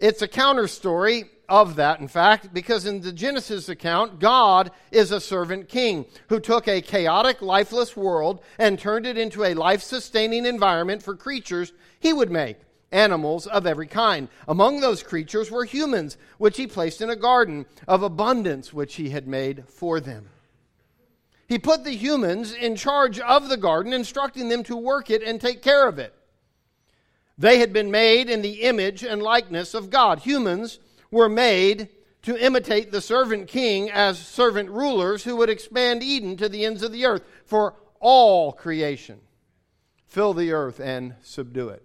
It's 0.00 0.22
a 0.22 0.28
counter 0.28 0.68
story 0.68 1.24
of 1.48 1.76
that, 1.76 1.98
in 1.98 2.08
fact, 2.08 2.52
because 2.52 2.86
in 2.86 3.00
the 3.00 3.12
Genesis 3.12 3.68
account, 3.68 4.20
God 4.20 4.70
is 4.92 5.10
a 5.10 5.20
servant 5.20 5.68
king 5.68 6.06
who 6.28 6.38
took 6.38 6.68
a 6.68 6.82
chaotic, 6.82 7.42
lifeless 7.42 7.96
world 7.96 8.40
and 8.58 8.78
turned 8.78 9.06
it 9.06 9.18
into 9.18 9.44
a 9.44 9.54
life 9.54 9.82
sustaining 9.82 10.46
environment 10.46 11.02
for 11.02 11.16
creatures 11.16 11.72
he 11.98 12.12
would 12.12 12.30
make, 12.30 12.58
animals 12.92 13.46
of 13.46 13.66
every 13.66 13.86
kind. 13.86 14.28
Among 14.46 14.80
those 14.80 15.02
creatures 15.02 15.50
were 15.50 15.64
humans, 15.64 16.16
which 16.36 16.58
he 16.58 16.66
placed 16.66 17.00
in 17.00 17.10
a 17.10 17.16
garden 17.16 17.66
of 17.88 18.02
abundance, 18.02 18.72
which 18.72 18.96
he 18.96 19.10
had 19.10 19.26
made 19.26 19.64
for 19.68 20.00
them. 20.00 20.28
He 21.48 21.58
put 21.58 21.82
the 21.82 21.96
humans 21.96 22.52
in 22.52 22.76
charge 22.76 23.18
of 23.18 23.48
the 23.48 23.56
garden, 23.56 23.94
instructing 23.94 24.50
them 24.50 24.62
to 24.64 24.76
work 24.76 25.10
it 25.10 25.22
and 25.22 25.40
take 25.40 25.62
care 25.62 25.88
of 25.88 25.98
it. 25.98 26.14
They 27.38 27.60
had 27.60 27.72
been 27.72 27.90
made 27.90 28.28
in 28.28 28.42
the 28.42 28.62
image 28.62 29.04
and 29.04 29.22
likeness 29.22 29.72
of 29.72 29.90
God. 29.90 30.20
Humans 30.20 30.80
were 31.10 31.28
made 31.28 31.88
to 32.22 32.36
imitate 32.36 32.90
the 32.90 33.00
servant 33.00 33.46
king 33.46 33.90
as 33.90 34.18
servant 34.18 34.68
rulers 34.70 35.22
who 35.22 35.36
would 35.36 35.48
expand 35.48 36.02
Eden 36.02 36.36
to 36.36 36.48
the 36.48 36.64
ends 36.64 36.82
of 36.82 36.90
the 36.92 37.06
earth 37.06 37.22
for 37.44 37.76
all 38.00 38.52
creation. 38.52 39.20
Fill 40.08 40.34
the 40.34 40.52
earth 40.52 40.80
and 40.80 41.14
subdue 41.22 41.68
it. 41.68 41.84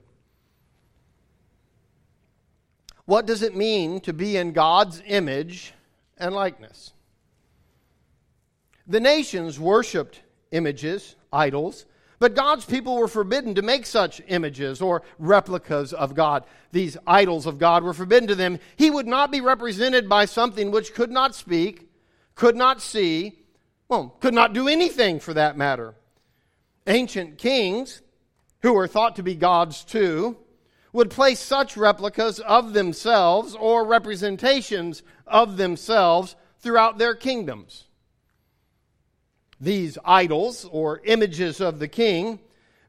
What 3.05 3.25
does 3.25 3.43
it 3.43 3.55
mean 3.55 3.99
to 4.01 4.13
be 4.13 4.37
in 4.37 4.53
God's 4.53 5.03
image 5.05 5.73
and 6.17 6.33
likeness? 6.33 6.93
The 8.87 8.99
nations 8.99 9.59
worshiped 9.59 10.21
images, 10.51 11.15
idols, 11.31 11.85
but 12.23 12.35
God's 12.35 12.63
people 12.63 12.95
were 12.95 13.09
forbidden 13.09 13.55
to 13.55 13.61
make 13.61 13.85
such 13.85 14.21
images 14.29 14.81
or 14.81 15.01
replicas 15.19 15.91
of 15.91 16.15
God. 16.15 16.45
These 16.71 16.95
idols 17.05 17.45
of 17.45 17.59
God 17.59 17.83
were 17.83 17.93
forbidden 17.93 18.29
to 18.29 18.35
them. 18.35 18.59
He 18.77 18.89
would 18.89 19.07
not 19.07 19.29
be 19.29 19.41
represented 19.41 20.07
by 20.07 20.23
something 20.23 20.71
which 20.71 20.93
could 20.93 21.11
not 21.11 21.35
speak, 21.35 21.89
could 22.33 22.55
not 22.55 22.81
see, 22.81 23.39
well, 23.89 24.15
could 24.21 24.33
not 24.33 24.53
do 24.53 24.69
anything 24.69 25.19
for 25.19 25.33
that 25.33 25.57
matter. 25.57 25.95
Ancient 26.87 27.39
kings, 27.39 28.01
who 28.61 28.71
were 28.71 28.87
thought 28.87 29.17
to 29.17 29.23
be 29.23 29.35
gods 29.35 29.83
too, 29.83 30.37
would 30.93 31.09
place 31.09 31.41
such 31.41 31.75
replicas 31.75 32.39
of 32.39 32.71
themselves 32.71 33.53
or 33.53 33.85
representations 33.85 35.03
of 35.27 35.57
themselves 35.57 36.37
throughout 36.61 36.97
their 36.97 37.15
kingdoms 37.15 37.83
these 39.63 39.97
idols 40.03 40.65
or 40.71 41.01
images 41.05 41.61
of 41.61 41.79
the 41.79 41.87
king 41.87 42.39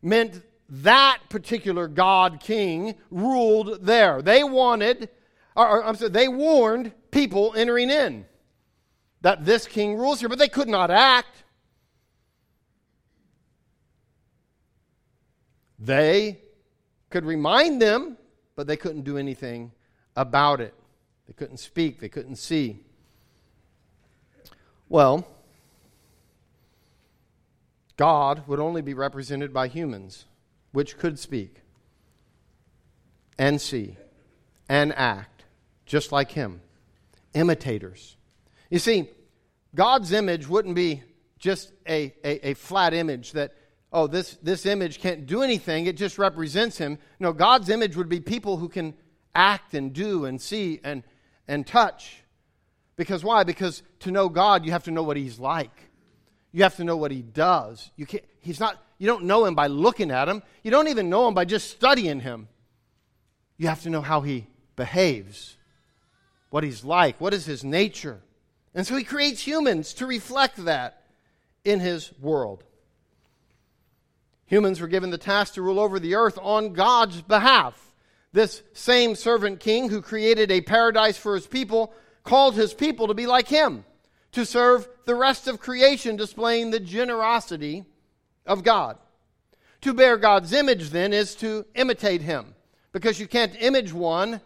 meant 0.03 0.43
that 0.69 1.19
particular 1.29 1.87
god 1.87 2.41
king 2.41 2.95
ruled 3.11 3.85
there. 3.85 4.23
They 4.23 4.43
wanted, 4.43 5.09
or, 5.55 5.85
I'm 5.85 5.95
sorry, 5.95 6.11
they 6.11 6.29
warned 6.29 6.93
people 7.11 7.55
entering 7.57 7.91
in 7.91 8.27
that 9.21 9.45
this 9.45 9.67
king 9.67 9.97
rules 9.97 10.21
here, 10.21 10.29
but 10.29 10.39
they 10.39 10.49
could 10.49 10.69
not 10.69 10.91
act. 10.91 11.45
They 15.79 16.41
could 17.11 17.25
remind 17.25 17.81
them, 17.81 18.17
but 18.57 18.67
they 18.67 18.77
couldn't 18.77 19.03
do 19.03 19.17
anything 19.17 19.71
about 20.17 20.61
it. 20.61 20.75
They 21.27 21.35
couldn't 21.35 21.59
speak, 21.59 22.01
they 22.01 22.09
couldn't 22.09 22.37
see. 22.37 22.81
Well, 24.89 25.27
God 27.97 28.47
would 28.49 28.61
only 28.61 28.83
be 28.83 28.95
represented 28.95 29.53
by 29.53 29.69
humans, 29.69 30.25
which 30.73 30.99
could 30.99 31.19
speak 31.19 31.63
and 33.39 33.61
see 33.61 33.97
and 34.69 34.93
act 34.95 35.45
just 35.87 36.13
like 36.13 36.33
Him. 36.33 36.61
Imitators. 37.35 38.17
You 38.71 38.79
see, 38.79 39.09
God's 39.75 40.13
image 40.13 40.49
wouldn't 40.49 40.75
be 40.75 41.03
just 41.39 41.73
a, 41.89 42.15
a, 42.25 42.49
a, 42.49 42.55
flat 42.55 42.95
image 42.95 43.33
that, 43.33 43.53
oh, 43.93 44.07
this, 44.07 44.39
this 44.43 44.67
image 44.67 44.99
can't 44.99 45.27
do 45.27 45.43
anything, 45.43 45.87
it 45.87 45.97
just 45.97 46.17
represents 46.17 46.79
Him. 46.79 46.99
No, 47.21 47.33
God's 47.33 47.69
image 47.69 47.97
would 47.97 48.09
be 48.09 48.21
people 48.21 48.57
who 48.57 48.69
can 48.69 48.95
act 49.35 49.75
and 49.75 49.93
do 49.93 50.25
and 50.25 50.41
see 50.41 50.81
and, 50.83 51.03
and 51.47 51.67
touch. 51.67 52.23
Because 52.97 53.25
why? 53.25 53.45
Because 53.45 53.83
to 54.01 54.11
know 54.11 54.29
God, 54.29 54.65
you 54.65 54.73
have 54.73 54.85
to 54.85 54.91
know 54.91 55.03
what 55.03 55.17
He's 55.17 55.39
like. 55.39 55.91
You 56.55 56.63
have 56.63 56.77
to 56.77 56.85
know 56.85 56.97
what 56.97 57.11
he 57.11 57.21
does. 57.21 57.91
You 57.97 58.07
can't, 58.07 58.23
he's 58.41 58.61
not, 58.61 58.81
you 58.99 59.09
don't 59.09 59.25
know 59.25 59.45
him 59.45 59.57
by 59.57 59.67
looking 59.67 60.13
at 60.13 60.29
him. 60.29 60.41
You 60.63 60.71
don't 60.71 60.87
even 60.87 61.11
know 61.11 61.27
him 61.27 61.35
by 61.35 61.45
just 61.45 61.69
studying 61.69 62.21
him. 62.21 62.47
You 63.57 63.67
have 63.67 63.83
to 63.83 63.91
know 63.91 64.01
how 64.01 64.21
he 64.21 64.47
behaves, 64.77 65.57
what 66.51 66.63
he's 66.63 66.85
like, 66.85 67.21
what 67.21 67.35
is 67.35 67.45
his 67.45 67.65
nature. 67.65 68.21
And 68.73 68.87
so 68.87 68.95
he 68.95 69.03
creates 69.03 69.45
humans 69.45 69.95
to 69.95 70.07
reflect 70.07 70.65
that 70.65 71.03
in 71.65 71.81
his 71.81 72.13
world. 72.21 72.63
Humans 74.47 74.81
were 74.81 74.87
given 74.87 75.11
the 75.11 75.19
task 75.19 75.55
to 75.55 75.63
rule 75.63 75.81
over 75.81 75.99
the 75.99 76.15
earth 76.15 76.39
on 76.41 76.73
God's 76.73 77.21
behalf. 77.21 77.93
This 78.33 78.63
same 78.75 79.17
servant 79.17 79.59
king 79.59 79.89
who 79.89 80.01
created 80.01 80.53
a 80.53 80.61
paradise 80.61 81.19
for 81.19 81.35
his 81.35 81.49
people 81.49 81.93
called 82.23 82.55
his 82.55 82.73
people 82.73 83.09
to 83.09 83.15
be 83.15 83.27
like 83.27 83.49
him 83.49 83.85
to 84.35 84.45
serve 84.45 84.89
the 85.07 85.15
rest 85.15 85.49
of 85.49 85.61
creation, 85.61 86.17
displaying 86.17 86.71
the 86.71 86.81
generosity 86.81 87.85
of 88.47 88.63
God. 88.63 88.99
To 89.83 89.95
bear 89.95 90.17
God's 90.17 90.53
image, 90.53 90.91
then, 90.91 91.13
is 91.13 91.35
to 91.37 91.65
imitate 91.75 92.21
Him, 92.21 92.55
because 92.93 93.21
you 93.21 93.29
can't 93.29 93.55
image 93.61 93.93
one 93.93 94.41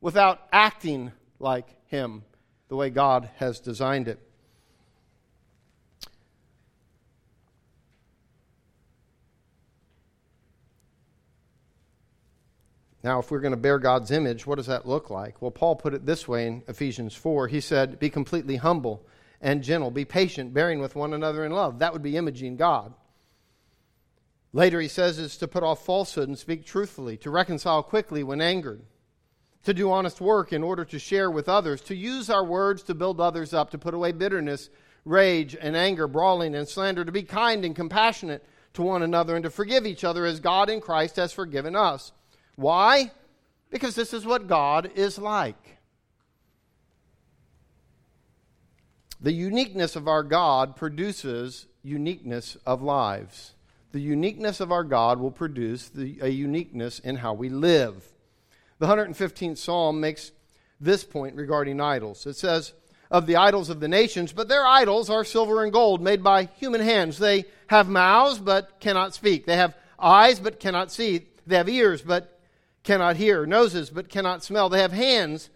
without 0.00 0.46
acting 0.52 1.12
like 1.40 1.66
Him, 1.86 2.22
the 2.68 2.76
way 2.76 2.90
God 2.90 3.28
has 3.36 3.60
designed 3.60 4.08
it. 4.08 4.20
Now, 13.02 13.18
if 13.18 13.30
we're 13.30 13.40
going 13.40 13.50
to 13.50 13.58
bear 13.58 13.78
God's 13.78 14.10
image, 14.10 14.46
what 14.46 14.56
does 14.56 14.66
that 14.66 14.86
look 14.86 15.10
like? 15.10 15.42
Well, 15.42 15.50
Paul 15.50 15.76
put 15.76 15.92
it 15.92 16.06
this 16.06 16.26
way 16.26 16.46
in 16.46 16.62
Ephesians 16.68 17.14
4. 17.14 17.48
He 17.48 17.60
said, 17.60 17.98
Be 17.98 18.08
completely 18.08 18.56
humble 18.56 19.04
and 19.44 19.62
gentle. 19.62 19.90
Be 19.90 20.06
patient, 20.06 20.54
bearing 20.54 20.80
with 20.80 20.96
one 20.96 21.12
another 21.12 21.44
in 21.44 21.52
love. 21.52 21.78
That 21.78 21.92
would 21.92 22.02
be 22.02 22.16
imaging 22.16 22.56
God. 22.56 22.94
Later, 24.54 24.80
he 24.80 24.88
says, 24.88 25.18
is 25.18 25.36
to 25.36 25.46
put 25.46 25.62
off 25.62 25.84
falsehood 25.84 26.28
and 26.28 26.38
speak 26.38 26.64
truthfully, 26.64 27.18
to 27.18 27.30
reconcile 27.30 27.82
quickly 27.82 28.24
when 28.24 28.40
angered, 28.40 28.80
to 29.64 29.74
do 29.74 29.92
honest 29.92 30.20
work 30.20 30.52
in 30.52 30.62
order 30.62 30.84
to 30.86 30.98
share 30.98 31.30
with 31.30 31.48
others, 31.48 31.82
to 31.82 31.94
use 31.94 32.30
our 32.30 32.44
words 32.44 32.82
to 32.84 32.94
build 32.94 33.20
others 33.20 33.52
up, 33.52 33.70
to 33.70 33.78
put 33.78 33.92
away 33.92 34.12
bitterness, 34.12 34.70
rage, 35.04 35.54
and 35.60 35.76
anger, 35.76 36.08
brawling, 36.08 36.54
and 36.54 36.66
slander, 36.66 37.04
to 37.04 37.12
be 37.12 37.22
kind 37.22 37.64
and 37.66 37.76
compassionate 37.76 38.44
to 38.72 38.82
one 38.82 39.02
another, 39.02 39.36
and 39.36 39.42
to 39.42 39.50
forgive 39.50 39.84
each 39.84 40.04
other 40.04 40.24
as 40.24 40.40
God 40.40 40.70
in 40.70 40.80
Christ 40.80 41.16
has 41.16 41.32
forgiven 41.32 41.76
us. 41.76 42.12
Why? 42.56 43.10
Because 43.68 43.94
this 43.94 44.14
is 44.14 44.24
what 44.24 44.46
God 44.46 44.90
is 44.94 45.18
like. 45.18 45.73
The 49.24 49.32
uniqueness 49.32 49.96
of 49.96 50.06
our 50.06 50.22
God 50.22 50.76
produces 50.76 51.64
uniqueness 51.82 52.58
of 52.66 52.82
lives. 52.82 53.54
The 53.92 54.00
uniqueness 54.00 54.60
of 54.60 54.70
our 54.70 54.84
God 54.84 55.18
will 55.18 55.30
produce 55.30 55.88
the, 55.88 56.18
a 56.20 56.28
uniqueness 56.28 56.98
in 56.98 57.16
how 57.16 57.32
we 57.32 57.48
live. 57.48 58.04
The 58.80 58.86
115th 58.86 59.56
Psalm 59.56 59.98
makes 59.98 60.32
this 60.78 61.04
point 61.04 61.36
regarding 61.36 61.80
idols. 61.80 62.26
It 62.26 62.36
says, 62.36 62.74
Of 63.10 63.24
the 63.24 63.36
idols 63.36 63.70
of 63.70 63.80
the 63.80 63.88
nations, 63.88 64.34
but 64.34 64.48
their 64.48 64.66
idols 64.66 65.08
are 65.08 65.24
silver 65.24 65.64
and 65.64 65.72
gold 65.72 66.02
made 66.02 66.22
by 66.22 66.50
human 66.58 66.82
hands. 66.82 67.16
They 67.16 67.46
have 67.68 67.88
mouths, 67.88 68.38
but 68.38 68.78
cannot 68.78 69.14
speak. 69.14 69.46
They 69.46 69.56
have 69.56 69.74
eyes, 69.98 70.38
but 70.38 70.60
cannot 70.60 70.92
see. 70.92 71.28
They 71.46 71.56
have 71.56 71.70
ears, 71.70 72.02
but 72.02 72.42
cannot 72.82 73.16
hear. 73.16 73.46
Noses, 73.46 73.88
but 73.88 74.10
cannot 74.10 74.44
smell. 74.44 74.68
They 74.68 74.82
have 74.82 74.92
hands, 74.92 75.48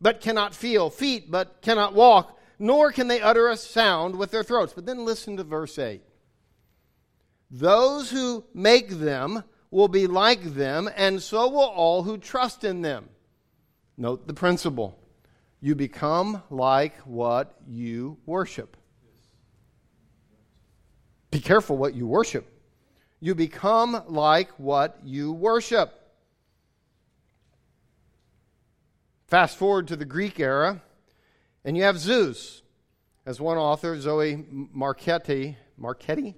but 0.00 0.20
cannot 0.20 0.54
feel. 0.54 0.88
Feet, 0.88 1.32
but 1.32 1.62
cannot 1.62 1.94
walk. 1.94 2.37
Nor 2.58 2.92
can 2.92 3.08
they 3.08 3.20
utter 3.20 3.48
a 3.48 3.56
sound 3.56 4.16
with 4.16 4.30
their 4.30 4.42
throats. 4.42 4.72
But 4.72 4.86
then 4.86 5.04
listen 5.04 5.36
to 5.36 5.44
verse 5.44 5.78
8. 5.78 6.02
Those 7.50 8.10
who 8.10 8.44
make 8.52 8.90
them 8.90 9.44
will 9.70 9.88
be 9.88 10.06
like 10.06 10.54
them, 10.54 10.88
and 10.96 11.22
so 11.22 11.48
will 11.48 11.60
all 11.60 12.02
who 12.02 12.18
trust 12.18 12.64
in 12.64 12.82
them. 12.82 13.08
Note 13.96 14.26
the 14.26 14.34
principle. 14.34 14.98
You 15.60 15.74
become 15.74 16.42
like 16.50 16.96
what 16.98 17.56
you 17.66 18.18
worship. 18.26 18.76
Be 21.30 21.40
careful 21.40 21.76
what 21.76 21.94
you 21.94 22.06
worship. 22.06 22.46
You 23.20 23.34
become 23.34 24.02
like 24.06 24.50
what 24.52 24.98
you 25.04 25.32
worship. 25.32 25.94
Fast 29.26 29.58
forward 29.58 29.88
to 29.88 29.96
the 29.96 30.04
Greek 30.04 30.40
era, 30.40 30.80
and 31.68 31.76
you 31.76 31.82
have 31.82 31.98
Zeus. 31.98 32.62
As 33.26 33.42
one 33.42 33.58
author, 33.58 34.00
Zoe 34.00 34.42
Marchetti, 34.74 35.54
Marchetti 35.76 36.34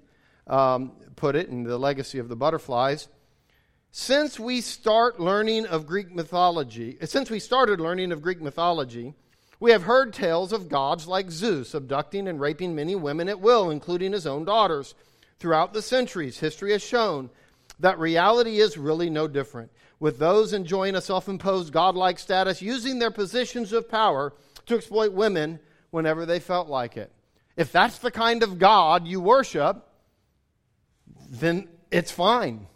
um, 0.48 0.90
put 1.14 1.36
it 1.36 1.48
in 1.48 1.62
The 1.62 1.78
Legacy 1.78 2.18
of 2.18 2.28
the 2.28 2.34
Butterflies, 2.34 3.06
since 3.92 4.40
we 4.40 4.60
start 4.60 5.20
learning 5.20 5.66
of 5.66 5.86
Greek 5.86 6.12
mythology, 6.12 6.98
since 7.04 7.30
we 7.30 7.38
started 7.38 7.80
learning 7.80 8.10
of 8.10 8.22
Greek 8.22 8.42
mythology, 8.42 9.14
we 9.60 9.70
have 9.70 9.84
heard 9.84 10.12
tales 10.12 10.52
of 10.52 10.68
gods 10.68 11.06
like 11.06 11.30
Zeus 11.30 11.74
abducting 11.74 12.26
and 12.26 12.40
raping 12.40 12.74
many 12.74 12.96
women 12.96 13.28
at 13.28 13.38
will, 13.38 13.70
including 13.70 14.12
his 14.12 14.26
own 14.26 14.44
daughters. 14.44 14.96
Throughout 15.38 15.72
the 15.72 15.80
centuries, 15.80 16.40
history 16.40 16.72
has 16.72 16.82
shown 16.82 17.30
that 17.78 18.00
reality 18.00 18.58
is 18.58 18.76
really 18.76 19.08
no 19.08 19.28
different, 19.28 19.70
with 20.00 20.18
those 20.18 20.52
enjoying 20.52 20.96
a 20.96 21.00
self 21.00 21.28
imposed 21.28 21.72
godlike 21.72 22.18
status 22.18 22.60
using 22.60 22.98
their 22.98 23.12
positions 23.12 23.72
of 23.72 23.88
power 23.88 24.32
to 24.70 24.76
exploit 24.76 25.12
women 25.12 25.60
whenever 25.90 26.26
they 26.26 26.40
felt 26.40 26.68
like 26.68 26.96
it. 26.96 27.12
If 27.56 27.70
that's 27.72 27.98
the 27.98 28.10
kind 28.10 28.42
of 28.42 28.58
God 28.58 29.06
you 29.06 29.20
worship, 29.20 29.86
then 31.28 31.68
it's 31.90 32.10
fine. 32.10 32.66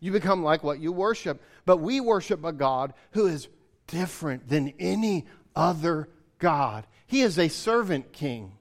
You 0.00 0.12
become 0.12 0.42
like 0.42 0.62
what 0.62 0.80
you 0.80 0.92
worship. 0.92 1.40
But 1.64 1.78
we 1.78 2.00
worship 2.00 2.44
a 2.44 2.52
God 2.52 2.92
who 3.12 3.26
is 3.26 3.48
different 3.86 4.48
than 4.48 4.74
any 4.78 5.26
other 5.54 6.08
God. 6.38 6.86
He 7.06 7.22
is 7.22 7.38
a 7.38 7.48
servant 7.48 8.12
king, 8.12 8.52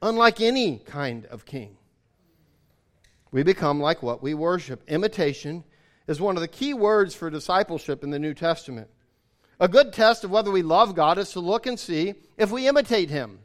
unlike 0.00 0.40
any 0.40 0.78
kind 0.78 1.26
of 1.26 1.44
king. 1.44 1.76
We 3.32 3.42
become 3.42 3.80
like 3.80 4.02
what 4.02 4.22
we 4.22 4.34
worship. 4.34 4.82
Imitation 4.88 5.64
is 6.06 6.20
one 6.20 6.36
of 6.36 6.40
the 6.40 6.48
key 6.48 6.74
words 6.74 7.14
for 7.14 7.28
discipleship 7.28 8.04
in 8.04 8.10
the 8.10 8.18
New 8.18 8.34
Testament. 8.34 8.88
A 9.58 9.68
good 9.68 9.92
test 9.92 10.24
of 10.24 10.30
whether 10.30 10.50
we 10.50 10.62
love 10.62 10.94
God 10.94 11.18
is 11.18 11.32
to 11.32 11.40
look 11.40 11.66
and 11.66 11.78
see 11.78 12.14
if 12.36 12.50
we 12.50 12.68
imitate 12.68 13.08
Him. 13.08 13.38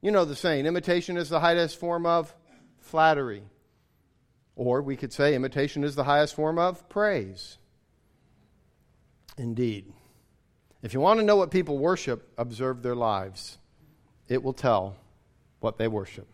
You 0.00 0.10
know 0.12 0.24
the 0.24 0.36
saying 0.36 0.66
imitation 0.66 1.16
is 1.16 1.28
the 1.28 1.40
highest 1.40 1.78
form 1.78 2.06
of 2.06 2.34
flattery. 2.78 3.42
Or 4.54 4.80
we 4.80 4.96
could 4.96 5.12
say 5.12 5.34
imitation 5.34 5.84
is 5.84 5.94
the 5.94 6.04
highest 6.04 6.34
form 6.34 6.58
of 6.58 6.88
praise. 6.88 7.58
Indeed. 9.36 9.92
If 10.82 10.94
you 10.94 11.00
want 11.00 11.18
to 11.20 11.26
know 11.26 11.36
what 11.36 11.50
people 11.50 11.78
worship, 11.78 12.32
observe 12.38 12.82
their 12.82 12.94
lives. 12.94 13.58
It 14.28 14.42
will 14.42 14.52
tell 14.52 14.96
what 15.60 15.78
they 15.78 15.88
worship. 15.88 16.28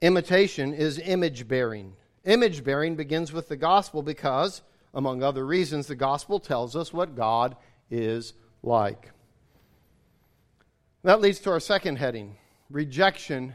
Imitation 0.00 0.74
is 0.74 0.98
image 0.98 1.48
bearing. 1.48 1.94
Image 2.24 2.64
bearing 2.64 2.96
begins 2.96 3.32
with 3.32 3.48
the 3.48 3.56
gospel 3.56 4.02
because, 4.02 4.62
among 4.98 5.22
other 5.22 5.46
reasons, 5.46 5.86
the 5.86 5.94
gospel 5.94 6.40
tells 6.40 6.74
us 6.74 6.92
what 6.92 7.14
God 7.14 7.56
is 7.88 8.34
like. 8.64 9.12
That 11.04 11.20
leads 11.20 11.38
to 11.40 11.50
our 11.50 11.60
second 11.60 11.96
heading 11.96 12.36
rejection 12.68 13.54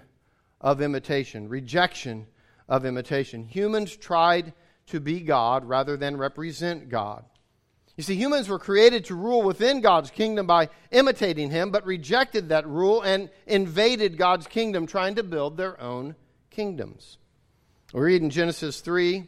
of 0.62 0.82
imitation, 0.82 1.50
rejection 1.50 2.26
of 2.70 2.86
imitation. 2.86 3.44
Humans 3.44 3.98
tried 3.98 4.54
to 4.88 5.02
be 5.02 5.20
God 5.20 5.66
rather 5.66 5.98
than 5.98 6.16
represent 6.16 6.88
God. 6.88 7.26
You 7.98 8.04
see, 8.04 8.16
humans 8.16 8.48
were 8.48 8.58
created 8.58 9.06
to 9.06 9.16
rule 9.16 9.44
within 9.44 9.82
God's 9.82 10.12
kingdom 10.12 10.48
by 10.48 10.70
imitating 10.92 11.52
Him, 11.52 11.72
but 11.72 11.86
rejected 11.86 12.50
that 12.50 12.66
rule 12.66 13.02
and 13.02 13.30
invaded 13.46 14.18
God's 14.18 14.48
kingdom, 14.48 14.88
trying 14.88 15.16
to 15.16 15.24
build 15.24 15.58
their 15.58 15.80
own 15.80 16.16
kingdoms. 16.50 17.18
We 17.94 18.00
read 18.00 18.22
in 18.22 18.30
Genesis 18.30 18.80
3 18.80 19.28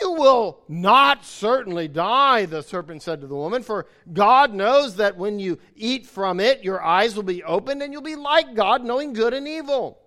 You 0.00 0.12
will 0.12 0.60
not 0.68 1.24
certainly 1.24 1.88
die, 1.88 2.46
the 2.46 2.62
serpent 2.62 3.02
said 3.02 3.20
to 3.20 3.26
the 3.26 3.34
woman, 3.34 3.62
for 3.62 3.86
God 4.12 4.52
knows 4.52 4.96
that 4.96 5.16
when 5.16 5.38
you 5.38 5.58
eat 5.74 6.06
from 6.06 6.40
it, 6.40 6.64
your 6.64 6.82
eyes 6.82 7.16
will 7.16 7.22
be 7.22 7.42
opened, 7.44 7.82
and 7.82 7.92
you'll 7.92 8.02
be 8.02 8.16
like 8.16 8.54
God, 8.54 8.84
knowing 8.84 9.12
good 9.12 9.32
and 9.32 9.46
evil. 9.46 9.98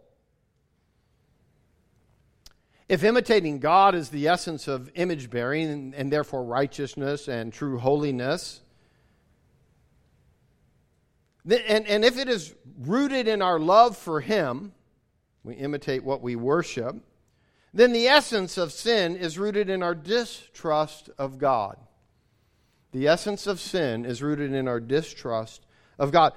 If 2.88 3.04
imitating 3.04 3.60
God 3.60 3.94
is 3.94 4.10
the 4.10 4.28
essence 4.28 4.68
of 4.68 4.92
image 4.96 5.30
bearing 5.30 5.70
and, 5.70 5.96
and, 5.96 6.12
therefore 6.12 6.44
righteousness 6.44 7.28
and 7.28 7.54
true 7.54 7.78
holiness, 7.78 8.62
and, 11.46 11.88
and 11.88 12.04
if 12.04 12.18
it 12.18 12.28
is 12.28 12.56
rooted 12.80 13.28
in 13.28 13.42
our 13.42 13.60
love 13.60 13.96
for 13.96 14.22
Him, 14.22 14.74
we 15.44 15.54
imitate 15.56 16.04
what 16.04 16.22
we 16.22 16.36
worship, 16.36 16.96
then 17.74 17.94
the 17.94 18.08
essence 18.08 18.58
of 18.58 18.72
sin 18.72 19.16
is 19.16 19.38
rooted 19.38 19.70
in 19.70 19.84
our 19.84 19.96
distrust 19.96 21.10
of 21.18 21.38
God. 21.38 21.78
The 22.92 23.08
essence 23.08 23.46
of 23.46 23.60
sin 23.60 24.06
is 24.06 24.24
rooted 24.24 24.54
in 24.54 24.68
our 24.68 24.80
distrust 24.80 25.66
of 26.00 26.12
God. 26.12 26.34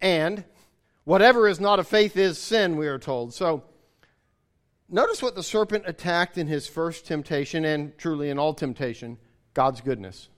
And 0.00 0.44
whatever 1.04 1.46
is 1.46 1.60
not 1.60 1.78
of 1.78 1.86
faith 1.86 2.16
is 2.16 2.38
sin, 2.38 2.76
we 2.76 2.86
are 2.86 2.98
told. 2.98 3.34
So, 3.34 3.64
Notice 4.88 5.22
what 5.22 5.34
the 5.34 5.42
serpent 5.42 5.84
attacked 5.86 6.38
in 6.38 6.46
his 6.46 6.66
first 6.66 7.06
temptation 7.06 7.64
and 7.64 7.96
truly 7.98 8.30
in 8.30 8.38
all 8.38 8.54
temptation 8.54 9.18
God's 9.54 9.80
goodness. 9.80 10.28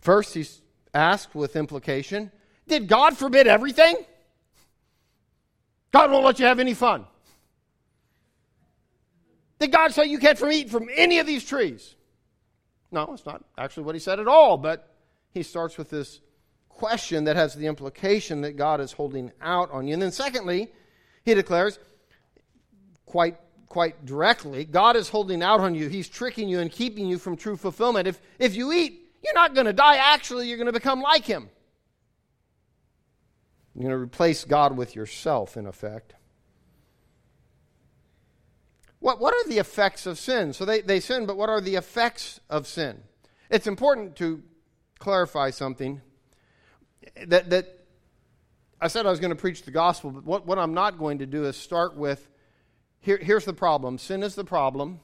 First, 0.00 0.34
he 0.34 0.46
asked 0.92 1.34
with 1.34 1.56
implication 1.56 2.30
Did 2.68 2.88
God 2.88 3.16
forbid 3.16 3.46
everything? 3.46 3.96
God 5.90 6.10
won't 6.10 6.24
let 6.24 6.38
you 6.38 6.46
have 6.46 6.60
any 6.60 6.74
fun. 6.74 7.06
Did 9.64 9.72
God 9.72 9.94
say 9.94 10.04
you 10.04 10.18
can't 10.18 10.36
from 10.36 10.52
eat 10.52 10.68
from 10.68 10.90
any 10.94 11.20
of 11.20 11.26
these 11.26 11.42
trees? 11.42 11.94
No, 12.92 13.08
it's 13.14 13.24
not 13.24 13.42
actually 13.56 13.84
what 13.84 13.94
he 13.94 13.98
said 13.98 14.20
at 14.20 14.28
all, 14.28 14.58
but 14.58 14.94
he 15.30 15.42
starts 15.42 15.78
with 15.78 15.88
this 15.88 16.20
question 16.68 17.24
that 17.24 17.34
has 17.36 17.54
the 17.54 17.66
implication 17.66 18.42
that 18.42 18.58
God 18.58 18.82
is 18.82 18.92
holding 18.92 19.32
out 19.40 19.70
on 19.70 19.86
you. 19.86 19.94
And 19.94 20.02
then, 20.02 20.12
secondly, 20.12 20.70
he 21.24 21.32
declares, 21.32 21.78
quite 23.06 23.38
quite 23.66 24.04
directly. 24.04 24.66
God 24.66 24.96
is 24.96 25.08
holding 25.08 25.42
out 25.42 25.60
on 25.60 25.74
you. 25.74 25.88
He's 25.88 26.10
tricking 26.10 26.46
you 26.46 26.60
and 26.60 26.70
keeping 26.70 27.06
you 27.06 27.16
from 27.16 27.34
true 27.34 27.56
fulfillment. 27.56 28.06
If 28.06 28.20
if 28.38 28.54
you 28.54 28.70
eat, 28.70 29.00
you're 29.22 29.32
not 29.32 29.54
going 29.54 29.64
to 29.64 29.72
die. 29.72 29.96
Actually, 29.96 30.46
you're 30.46 30.58
going 30.58 30.66
to 30.66 30.72
become 30.74 31.00
like 31.00 31.24
him. 31.24 31.48
You're 33.74 33.88
going 33.88 33.98
to 33.98 34.04
replace 34.04 34.44
God 34.44 34.76
with 34.76 34.94
yourself, 34.94 35.56
in 35.56 35.66
effect. 35.66 36.16
What, 39.04 39.20
what 39.20 39.34
are 39.34 39.48
the 39.50 39.58
effects 39.58 40.06
of 40.06 40.18
sin? 40.18 40.54
So 40.54 40.64
they, 40.64 40.80
they 40.80 40.98
sin, 40.98 41.26
but 41.26 41.36
what 41.36 41.50
are 41.50 41.60
the 41.60 41.74
effects 41.74 42.40
of 42.48 42.66
sin? 42.66 43.02
It's 43.50 43.66
important 43.66 44.16
to 44.16 44.42
clarify 44.98 45.50
something 45.50 46.00
that, 47.26 47.50
that 47.50 47.84
I 48.80 48.88
said 48.88 49.04
I 49.04 49.10
was 49.10 49.20
going 49.20 49.28
to 49.28 49.36
preach 49.36 49.64
the 49.64 49.70
gospel, 49.70 50.10
but 50.10 50.24
what, 50.24 50.46
what 50.46 50.58
I'm 50.58 50.72
not 50.72 50.98
going 50.98 51.18
to 51.18 51.26
do 51.26 51.44
is 51.44 51.54
start 51.54 51.98
with 51.98 52.26
here, 53.00 53.18
here's 53.18 53.44
the 53.44 53.52
problem 53.52 53.98
sin 53.98 54.22
is 54.22 54.36
the 54.36 54.44
problem. 54.44 55.00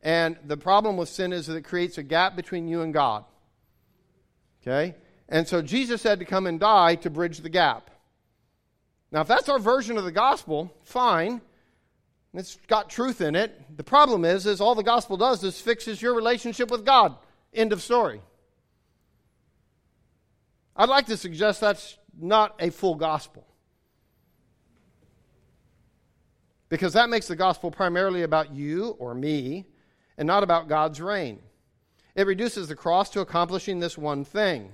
And 0.00 0.38
the 0.42 0.56
problem 0.56 0.96
with 0.96 1.10
sin 1.10 1.34
is 1.34 1.48
that 1.48 1.56
it 1.56 1.64
creates 1.64 1.98
a 1.98 2.02
gap 2.02 2.34
between 2.36 2.68
you 2.68 2.80
and 2.80 2.94
God. 2.94 3.26
Okay? 4.62 4.94
And 5.28 5.46
so 5.46 5.60
Jesus 5.60 6.02
had 6.02 6.20
to 6.20 6.24
come 6.24 6.46
and 6.46 6.58
die 6.58 6.94
to 6.94 7.10
bridge 7.10 7.40
the 7.40 7.50
gap. 7.50 7.90
Now, 9.12 9.20
if 9.20 9.28
that's 9.28 9.50
our 9.50 9.58
version 9.58 9.98
of 9.98 10.04
the 10.04 10.12
gospel, 10.12 10.74
fine. 10.84 11.42
It's 12.34 12.58
got 12.66 12.90
truth 12.90 13.20
in 13.20 13.36
it. 13.36 13.76
The 13.76 13.84
problem 13.84 14.24
is, 14.24 14.44
is 14.44 14.60
all 14.60 14.74
the 14.74 14.82
gospel 14.82 15.16
does 15.16 15.44
is 15.44 15.60
fixes 15.60 16.02
your 16.02 16.14
relationship 16.14 16.70
with 16.70 16.84
God. 16.84 17.16
End 17.52 17.72
of 17.72 17.80
story. 17.80 18.20
I'd 20.76 20.88
like 20.88 21.06
to 21.06 21.16
suggest 21.16 21.60
that's 21.60 21.96
not 22.18 22.56
a 22.58 22.70
full 22.70 22.96
gospel. 22.96 23.46
Because 26.68 26.94
that 26.94 27.08
makes 27.08 27.28
the 27.28 27.36
gospel 27.36 27.70
primarily 27.70 28.22
about 28.22 28.52
you 28.52 28.96
or 28.98 29.14
me 29.14 29.66
and 30.18 30.26
not 30.26 30.42
about 30.42 30.68
God's 30.68 31.00
reign. 31.00 31.38
It 32.16 32.26
reduces 32.26 32.66
the 32.66 32.74
cross 32.74 33.10
to 33.10 33.20
accomplishing 33.20 33.78
this 33.78 33.96
one 33.96 34.24
thing. 34.24 34.72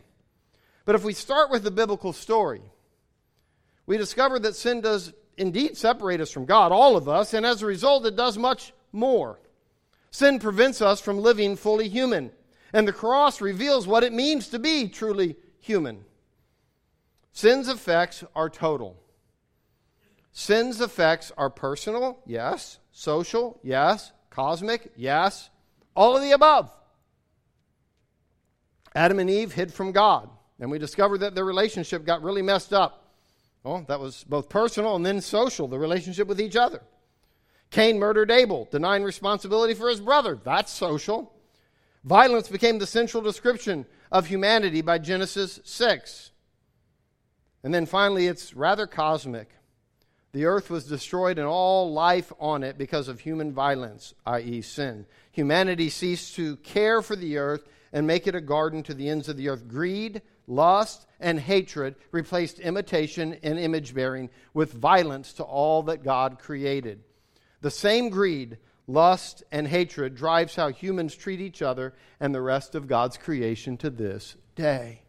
But 0.87 0.95
if 0.95 1.05
we 1.05 1.13
start 1.13 1.51
with 1.51 1.63
the 1.63 1.71
biblical 1.71 2.15
story, 2.15 2.63
we 3.85 3.99
discover 3.99 4.39
that 4.39 4.57
sin 4.57 4.81
does 4.81 5.13
indeed 5.41 5.77
separate 5.77 6.21
us 6.21 6.31
from 6.31 6.45
God, 6.45 6.71
all 6.71 6.97
of 6.97 7.09
us, 7.09 7.35
and 7.35 7.47
as 7.47 7.63
a 7.63 7.67
result, 7.67 8.07
it 8.07 8.15
does 8.15 8.37
much 8.37 8.73
more. 8.93 9.41
Sin 10.11 10.39
prevents 10.39 10.83
us 10.83 11.01
from 11.01 11.19
living 11.19 11.57
fully 11.57 11.89
human, 11.89 12.31
and 12.73 12.87
the 12.87 12.93
cross 12.93 13.41
reveals 13.41 13.87
what 13.87 14.05
it 14.05 14.13
means 14.13 14.49
to 14.49 14.59
be 14.59 14.89
truly 14.89 15.37
human. 15.59 16.05
Sin's 17.33 17.69
effects 17.69 18.23
are 18.35 18.51
total. 18.51 18.97
Sin's 20.33 20.81
effects 20.81 21.33
are 21.37 21.51
personal, 21.51 22.21
yes. 22.27 22.79
Social, 22.93 23.59
yes. 23.63 24.13
Cosmic, 24.31 24.93
yes. 24.97 25.51
All 25.97 26.17
of 26.17 26.23
the 26.23 26.33
above. 26.33 26.71
Adam 28.95 29.19
and 29.19 29.31
Eve 29.31 29.53
hid 29.53 29.73
from 29.73 29.93
God, 29.93 30.29
and 30.59 30.71
we 30.71 30.79
discovered 30.79 31.19
that 31.19 31.35
their 31.35 31.45
relationship 31.45 32.05
got 32.05 32.23
really 32.23 32.43
messed 32.43 32.73
up. 32.73 33.00
Well, 33.63 33.85
that 33.89 34.01
was 34.01 34.25
both 34.25 34.49
personal 34.49 34.97
and 34.97 35.05
then 35.05 35.21
social, 35.21 35.69
the 35.69 35.79
relationship 35.79 36.27
with 36.29 36.41
each 36.41 36.57
other. 36.57 36.83
Cain 37.71 37.99
murdered 37.99 38.31
Abel, 38.31 38.69
denying 38.71 39.05
responsibility 39.05 39.75
for 39.75 39.89
his 39.89 40.01
brother. 40.01 40.39
That's 40.43 40.73
social. 40.73 41.33
Violence 42.05 42.49
became 42.49 42.79
the 42.79 42.87
central 42.87 43.23
description 43.23 43.87
of 44.11 44.27
humanity 44.27 44.81
by 44.81 44.99
Genesis 44.99 45.61
6. 45.65 46.31
And 47.63 47.75
then 47.75 47.87
finally, 47.87 48.27
it's 48.27 48.55
rather 48.55 48.87
cosmic. 48.87 49.51
The 50.33 50.47
earth 50.47 50.71
was 50.71 50.85
destroyed 50.85 51.39
and 51.39 51.47
all 51.47 51.93
life 51.93 52.33
on 52.41 52.63
it 52.63 52.79
because 52.79 53.09
of 53.09 53.21
human 53.21 53.53
violence, 53.53 54.15
i.e., 54.27 54.63
sin. 54.63 55.07
Humanity 55.33 55.91
ceased 55.91 56.35
to 56.37 56.57
care 56.57 57.03
for 57.03 57.17
the 57.17 57.37
earth 57.37 57.69
and 57.93 58.07
make 58.07 58.27
it 58.27 58.35
a 58.35 58.41
garden 58.41 58.83
to 58.85 58.95
the 58.95 59.09
ends 59.09 59.29
of 59.29 59.37
the 59.37 59.49
earth. 59.49 59.69
Greed, 59.69 60.23
lust, 60.51 61.07
and 61.21 61.39
hatred 61.39 61.95
replaced 62.11 62.59
imitation 62.59 63.39
and 63.43 63.59
image 63.59 63.95
bearing 63.95 64.29
with 64.53 64.73
violence 64.73 65.33
to 65.35 65.45
all 65.45 65.85
that 65.85 66.03
God 66.03 66.39
created. 66.39 67.03
The 67.61 67.71
same 67.71 68.11
greed, 68.11 68.59
lust, 68.87 69.45
and 69.53 69.69
hatred 69.69 70.15
drives 70.15 70.57
how 70.57 70.69
humans 70.69 71.15
treat 71.15 71.41
each 71.41 71.63
other 71.63 71.95
and 72.19 72.35
the 72.35 72.43
rest 72.43 72.75
of 72.75 72.89
God's 72.89 73.17
creation 73.17 73.77
to 73.79 73.91
this 73.91 74.37
day. 74.57 75.03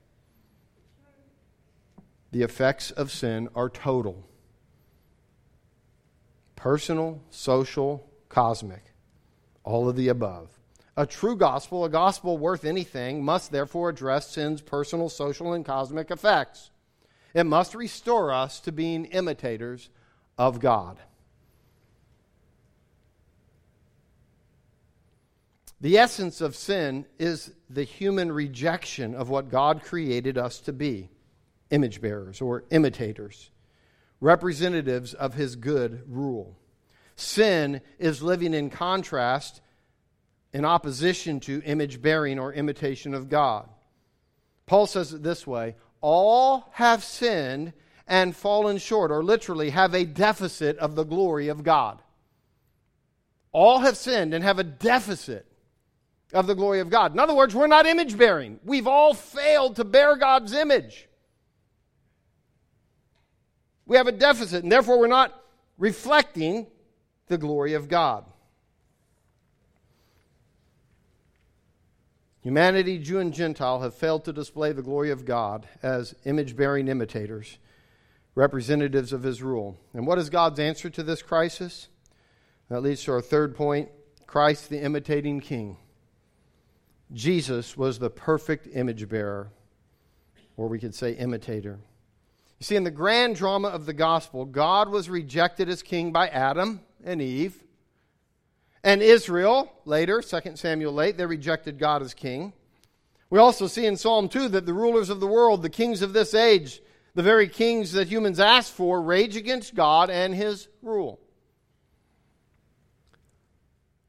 The 2.31 2.43
effects 2.43 2.91
of 2.91 3.11
sin 3.11 3.49
are 3.55 3.69
total 3.69 4.27
personal, 6.55 7.19
social, 7.31 8.07
cosmic, 8.29 8.93
all 9.63 9.89
of 9.89 9.95
the 9.95 10.09
above. 10.09 10.60
A 10.97 11.05
true 11.05 11.35
gospel, 11.35 11.85
a 11.85 11.89
gospel 11.89 12.37
worth 12.37 12.65
anything, 12.65 13.23
must 13.23 13.51
therefore 13.51 13.89
address 13.89 14.29
sin's 14.29 14.61
personal, 14.61 15.09
social, 15.09 15.53
and 15.53 15.65
cosmic 15.65 16.11
effects. 16.11 16.69
It 17.33 17.45
must 17.45 17.75
restore 17.75 18.31
us 18.31 18.59
to 18.61 18.71
being 18.71 19.05
imitators 19.05 19.89
of 20.37 20.59
God. 20.59 20.99
The 25.79 25.97
essence 25.97 26.41
of 26.41 26.55
sin 26.55 27.05
is 27.17 27.51
the 27.69 27.83
human 27.83 28.31
rejection 28.31 29.15
of 29.15 29.29
what 29.29 29.49
God 29.49 29.81
created 29.83 30.37
us 30.37 30.59
to 30.61 30.73
be 30.73 31.09
image 31.71 32.01
bearers 32.01 32.41
or 32.41 32.65
imitators 32.69 33.49
representatives 34.21 35.13
of 35.15 35.33
his 35.33 35.55
good 35.57 36.03
rule. 36.07 36.55
Sin 37.15 37.81
is 37.99 38.23
living 38.23 38.53
in 38.53 38.69
contrast, 38.69 39.61
in 40.53 40.65
opposition 40.65 41.39
to 41.41 41.61
image 41.63 42.01
bearing 42.01 42.39
or 42.39 42.53
imitation 42.53 43.13
of 43.13 43.29
God. 43.29 43.69
Paul 44.65 44.87
says 44.87 45.13
it 45.13 45.23
this 45.23 45.45
way 45.45 45.75
all 46.01 46.69
have 46.73 47.03
sinned 47.03 47.73
and 48.07 48.35
fallen 48.35 48.77
short, 48.77 49.11
or 49.11 49.23
literally 49.23 49.69
have 49.69 49.93
a 49.93 50.05
deficit 50.05 50.77
of 50.79 50.95
the 50.95 51.03
glory 51.03 51.47
of 51.47 51.63
God. 51.63 52.01
All 53.53 53.79
have 53.79 53.95
sinned 53.95 54.33
and 54.33 54.43
have 54.43 54.59
a 54.59 54.63
deficit 54.63 55.45
of 56.33 56.47
the 56.47 56.55
glory 56.55 56.79
of 56.79 56.89
God. 56.89 57.13
In 57.13 57.19
other 57.19 57.33
words, 57.33 57.53
we're 57.53 57.67
not 57.67 57.85
image 57.85 58.17
bearing. 58.17 58.59
We've 58.65 58.87
all 58.87 59.13
failed 59.13 59.77
to 59.77 59.83
bear 59.83 60.15
God's 60.17 60.53
image. 60.53 61.07
We 63.85 63.97
have 63.97 64.07
a 64.07 64.13
deficit, 64.13 64.63
and 64.63 64.71
therefore 64.71 64.99
we're 64.99 65.07
not 65.07 65.33
reflecting 65.77 66.67
the 67.27 67.37
glory 67.37 67.73
of 67.73 67.87
God. 67.87 68.25
Humanity, 72.41 72.97
Jew 72.97 73.19
and 73.19 73.33
Gentile, 73.33 73.81
have 73.81 73.93
failed 73.93 74.25
to 74.25 74.33
display 74.33 74.71
the 74.71 74.81
glory 74.81 75.11
of 75.11 75.25
God 75.25 75.67
as 75.83 76.15
image 76.25 76.55
bearing 76.55 76.87
imitators, 76.87 77.59
representatives 78.33 79.13
of 79.13 79.23
His 79.23 79.43
rule. 79.43 79.77
And 79.93 80.07
what 80.07 80.17
is 80.17 80.29
God's 80.29 80.59
answer 80.59 80.89
to 80.89 81.03
this 81.03 81.21
crisis? 81.21 81.89
That 82.69 82.81
leads 82.81 83.03
to 83.03 83.11
our 83.11 83.21
third 83.21 83.55
point 83.55 83.89
Christ, 84.25 84.69
the 84.69 84.81
imitating 84.81 85.41
king. 85.41 85.77
Jesus 87.13 87.75
was 87.75 87.99
the 87.99 88.09
perfect 88.09 88.67
image 88.73 89.09
bearer, 89.09 89.51
or 90.55 90.67
we 90.67 90.79
could 90.79 90.95
say 90.95 91.11
imitator. 91.11 91.79
You 92.57 92.63
see, 92.63 92.75
in 92.75 92.85
the 92.85 92.91
grand 92.91 93.35
drama 93.35 93.67
of 93.67 93.85
the 93.85 93.93
gospel, 93.93 94.45
God 94.45 94.89
was 94.89 95.09
rejected 95.09 95.67
as 95.67 95.83
king 95.83 96.11
by 96.11 96.29
Adam 96.29 96.81
and 97.03 97.21
Eve. 97.21 97.61
And 98.83 99.01
Israel, 99.01 99.71
later, 99.85 100.21
2 100.21 100.55
Samuel 100.55 101.01
8, 101.01 101.17
they 101.17 101.25
rejected 101.25 101.77
God 101.77 102.01
as 102.01 102.13
king. 102.13 102.53
We 103.29 103.39
also 103.39 103.67
see 103.67 103.85
in 103.85 103.95
Psalm 103.95 104.27
2 104.27 104.49
that 104.49 104.65
the 104.65 104.73
rulers 104.73 105.09
of 105.09 105.19
the 105.19 105.27
world, 105.27 105.61
the 105.61 105.69
kings 105.69 106.01
of 106.01 106.13
this 106.13 106.33
age, 106.33 106.81
the 107.13 107.23
very 107.23 107.47
kings 107.47 107.91
that 107.93 108.07
humans 108.07 108.39
ask 108.39 108.73
for, 108.73 109.01
rage 109.01 109.35
against 109.35 109.75
God 109.75 110.09
and 110.09 110.33
his 110.33 110.67
rule. 110.81 111.19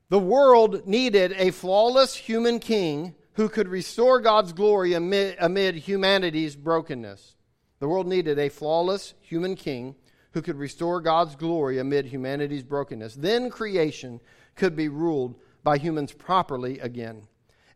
The 0.08 0.18
world 0.18 0.86
needed 0.86 1.32
a 1.38 1.50
flawless 1.50 2.14
human 2.14 2.58
king 2.58 3.14
who 3.34 3.48
could 3.48 3.68
restore 3.68 4.20
God's 4.20 4.52
glory 4.52 4.94
amid, 4.94 5.36
amid 5.40 5.76
humanity's 5.76 6.54
brokenness. 6.54 7.34
The 7.78 7.88
world 7.88 8.06
needed 8.06 8.38
a 8.38 8.48
flawless 8.48 9.14
human 9.20 9.56
king 9.56 9.94
who 10.32 10.42
could 10.42 10.56
restore 10.56 11.00
God's 11.00 11.34
glory 11.34 11.78
amid 11.78 12.06
humanity's 12.06 12.62
brokenness. 12.62 13.14
Then 13.14 13.50
creation 13.50 14.20
could 14.54 14.76
be 14.76 14.88
ruled 14.88 15.36
by 15.62 15.78
humans 15.78 16.12
properly 16.12 16.78
again. 16.80 17.22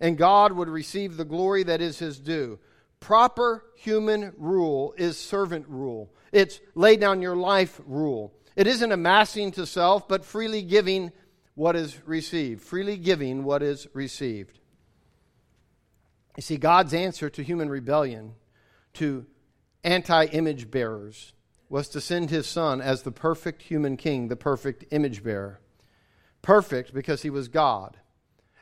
And 0.00 0.18
God 0.18 0.52
would 0.52 0.68
receive 0.68 1.16
the 1.16 1.24
glory 1.24 1.62
that 1.64 1.80
is 1.80 1.98
his 1.98 2.18
due. 2.18 2.58
Proper 3.00 3.64
human 3.76 4.32
rule 4.36 4.94
is 4.96 5.16
servant 5.18 5.66
rule, 5.68 6.12
it's 6.32 6.60
lay 6.74 6.96
down 6.96 7.22
your 7.22 7.36
life 7.36 7.80
rule. 7.86 8.32
It 8.56 8.66
isn't 8.66 8.90
amassing 8.90 9.52
to 9.52 9.66
self, 9.66 10.08
but 10.08 10.24
freely 10.24 10.62
giving 10.62 11.12
what 11.54 11.76
is 11.76 12.00
received. 12.06 12.62
Freely 12.62 12.96
giving 12.96 13.44
what 13.44 13.62
is 13.62 13.86
received. 13.92 14.58
You 16.36 16.42
see, 16.42 16.56
God's 16.56 16.94
answer 16.94 17.28
to 17.30 17.42
human 17.42 17.68
rebellion, 17.68 18.34
to 18.94 19.26
anti 19.84 20.24
image 20.26 20.70
bearers 20.70 21.32
was 21.68 21.88
to 21.88 22.00
send 22.00 22.30
his 22.30 22.46
son 22.46 22.80
as 22.80 23.02
the 23.02 23.12
perfect 23.12 23.62
human 23.62 23.96
king, 23.96 24.28
the 24.28 24.36
perfect 24.36 24.84
image 24.90 25.22
bearer. 25.22 25.60
Perfect 26.46 26.94
because 26.94 27.22
he 27.22 27.28
was 27.28 27.48
God. 27.48 27.96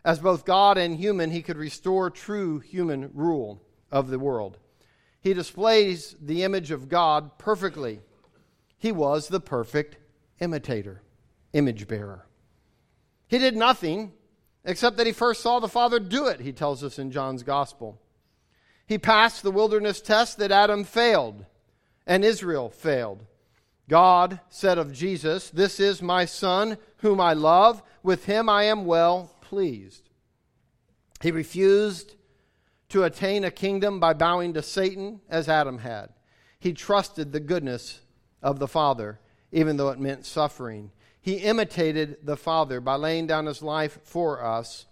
As 0.07 0.19
both 0.19 0.47
God 0.47 0.79
and 0.79 0.97
human, 0.97 1.31
he 1.31 1.43
could 1.43 1.59
restore 1.59 2.09
true 2.09 2.59
human 2.59 3.11
rule 3.13 3.61
of 3.93 4.09
the 4.09 4.19
world. 4.19 4.57
He 5.21 5.35
displays 5.35 6.17
the 6.19 6.45
image 6.45 6.71
of 6.71 6.89
God 6.89 7.37
perfectly. 7.37 8.01
He 8.79 8.91
was 8.91 9.29
the 9.29 9.39
perfect 9.39 9.99
imitator, 10.41 11.03
image 11.53 11.87
bearer. 11.87 12.25
He 13.29 13.37
did 13.37 13.55
nothing 13.55 14.15
except 14.65 14.97
that 14.97 15.07
he 15.07 15.13
first 15.13 15.43
saw 15.43 15.61
the 15.61 15.69
Father 15.69 16.01
do 16.01 16.27
it, 16.27 16.41
he 16.41 16.53
tells 16.55 16.83
us 16.83 16.99
in 16.99 17.11
John's 17.11 17.43
Gospel. 17.43 18.01
He 18.87 18.97
passed 18.97 19.43
the 19.43 19.51
wilderness 19.51 20.01
test 20.01 20.39
that 20.39 20.51
Adam 20.51 20.85
failed 20.85 21.45
and 22.07 22.25
Israel 22.25 22.71
failed. 22.71 23.27
God 23.89 24.41
said 24.49 24.79
of 24.79 24.93
Jesus, 24.93 25.51
This 25.51 25.79
is 25.79 26.01
my 26.01 26.25
Son, 26.25 26.79
whom 26.99 27.21
I 27.21 27.35
love. 27.35 27.83
With 28.03 28.25
him 28.25 28.49
I 28.49 28.65
am 28.65 28.87
well 28.87 29.35
pleased. 29.41 30.09
He 31.21 31.31
refused 31.31 32.17
to 32.91 33.05
attain 33.05 33.45
a 33.45 33.51
kingdom 33.51 34.01
by 34.01 34.13
bowing 34.13 34.55
to 34.55 34.63
Satan 34.63 35.21
as 35.29 35.49
Adam 35.49 35.79
had. 35.79 36.11
He 36.59 36.73
trusted 36.73 37.33
the 37.33 37.41
goodness 37.41 38.01
of 38.43 38.59
the 38.59 38.69
Father, 38.69 39.21
even 39.53 39.77
though 39.77 39.91
it 39.91 40.01
meant 40.01 40.27
suffering. 40.27 40.91
He 41.21 41.35
imitated 41.37 42.19
the 42.23 42.37
Father 42.37 42.81
by 42.81 42.97
laying 42.97 43.27
down 43.27 43.47
his 43.47 43.63
life 43.63 43.99
for 44.05 44.45
us. 44.45 44.87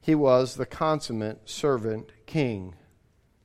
He 0.00 0.14
was 0.14 0.56
the 0.56 0.66
consummate 0.66 1.48
servant 1.48 2.10
king, 2.26 2.74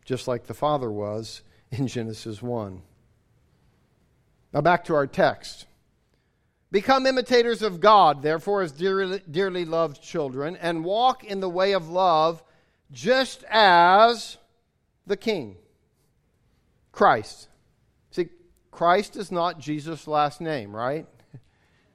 just 0.03 0.27
like 0.27 0.47
the 0.47 0.55
Father 0.55 0.91
was 0.91 1.43
in 1.71 1.87
Genesis 1.87 2.41
1. 2.41 2.81
Now 4.53 4.61
back 4.61 4.85
to 4.85 4.95
our 4.95 5.07
text. 5.07 5.65
Become 6.71 7.05
imitators 7.05 7.61
of 7.61 7.79
God, 7.79 8.21
therefore, 8.21 8.61
as 8.61 8.71
dearly, 8.71 9.21
dearly 9.29 9.63
loved 9.63 10.01
children, 10.01 10.57
and 10.57 10.83
walk 10.83 11.23
in 11.23 11.39
the 11.39 11.49
way 11.49 11.71
of 11.73 11.89
love, 11.89 12.43
just 12.91 13.43
as 13.49 14.37
the 15.05 15.17
King, 15.17 15.55
Christ. 16.91 17.47
See, 18.11 18.27
Christ 18.71 19.15
is 19.15 19.31
not 19.31 19.59
Jesus' 19.59 20.07
last 20.07 20.41
name, 20.41 20.75
right? 20.75 21.05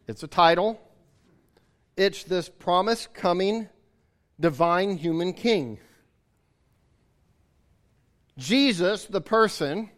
It's 0.09 0.23
a 0.23 0.29
title. 0.29 0.81
It's 1.97 2.25
this 2.25 2.49
promise 2.49 3.07
coming 3.13 3.69
divine 4.41 4.97
human 4.97 5.33
king. 5.33 5.79
Jesus, 8.39 9.05
the 9.05 9.21
person, 9.21 9.91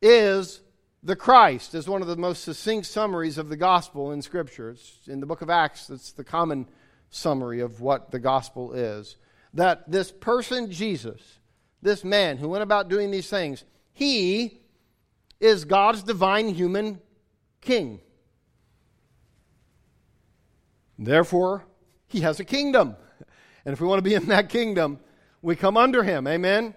is 0.00 0.60
the 1.02 1.16
Christ, 1.16 1.74
is 1.74 1.88
one 1.88 2.02
of 2.02 2.08
the 2.08 2.16
most 2.16 2.42
succinct 2.42 2.86
summaries 2.86 3.38
of 3.38 3.48
the 3.48 3.56
gospel 3.56 4.12
in 4.12 4.22
Scripture. 4.22 4.70
It's 4.70 5.00
in 5.06 5.20
the 5.20 5.26
book 5.26 5.42
of 5.42 5.50
Acts, 5.50 5.90
it's 5.90 6.12
the 6.12 6.24
common 6.24 6.68
summary 7.10 7.60
of 7.60 7.80
what 7.80 8.10
the 8.10 8.18
gospel 8.18 8.72
is. 8.72 9.16
That 9.54 9.90
this 9.90 10.10
person, 10.10 10.70
Jesus, 10.70 11.38
this 11.80 12.04
man 12.04 12.36
who 12.36 12.48
went 12.48 12.62
about 12.62 12.88
doing 12.88 13.10
these 13.10 13.30
things, 13.30 13.64
he 13.92 14.60
is 15.40 15.64
God's 15.64 16.02
divine 16.02 16.48
human 16.48 17.00
king. 17.60 18.00
Therefore, 20.98 21.64
he 22.08 22.20
has 22.20 22.40
a 22.40 22.44
kingdom. 22.44 22.96
And 23.64 23.72
if 23.72 23.80
we 23.80 23.86
want 23.86 23.98
to 23.98 24.08
be 24.08 24.14
in 24.14 24.26
that 24.26 24.48
kingdom, 24.48 24.98
we 25.42 25.54
come 25.54 25.76
under 25.76 26.02
him. 26.02 26.26
Amen? 26.26 26.74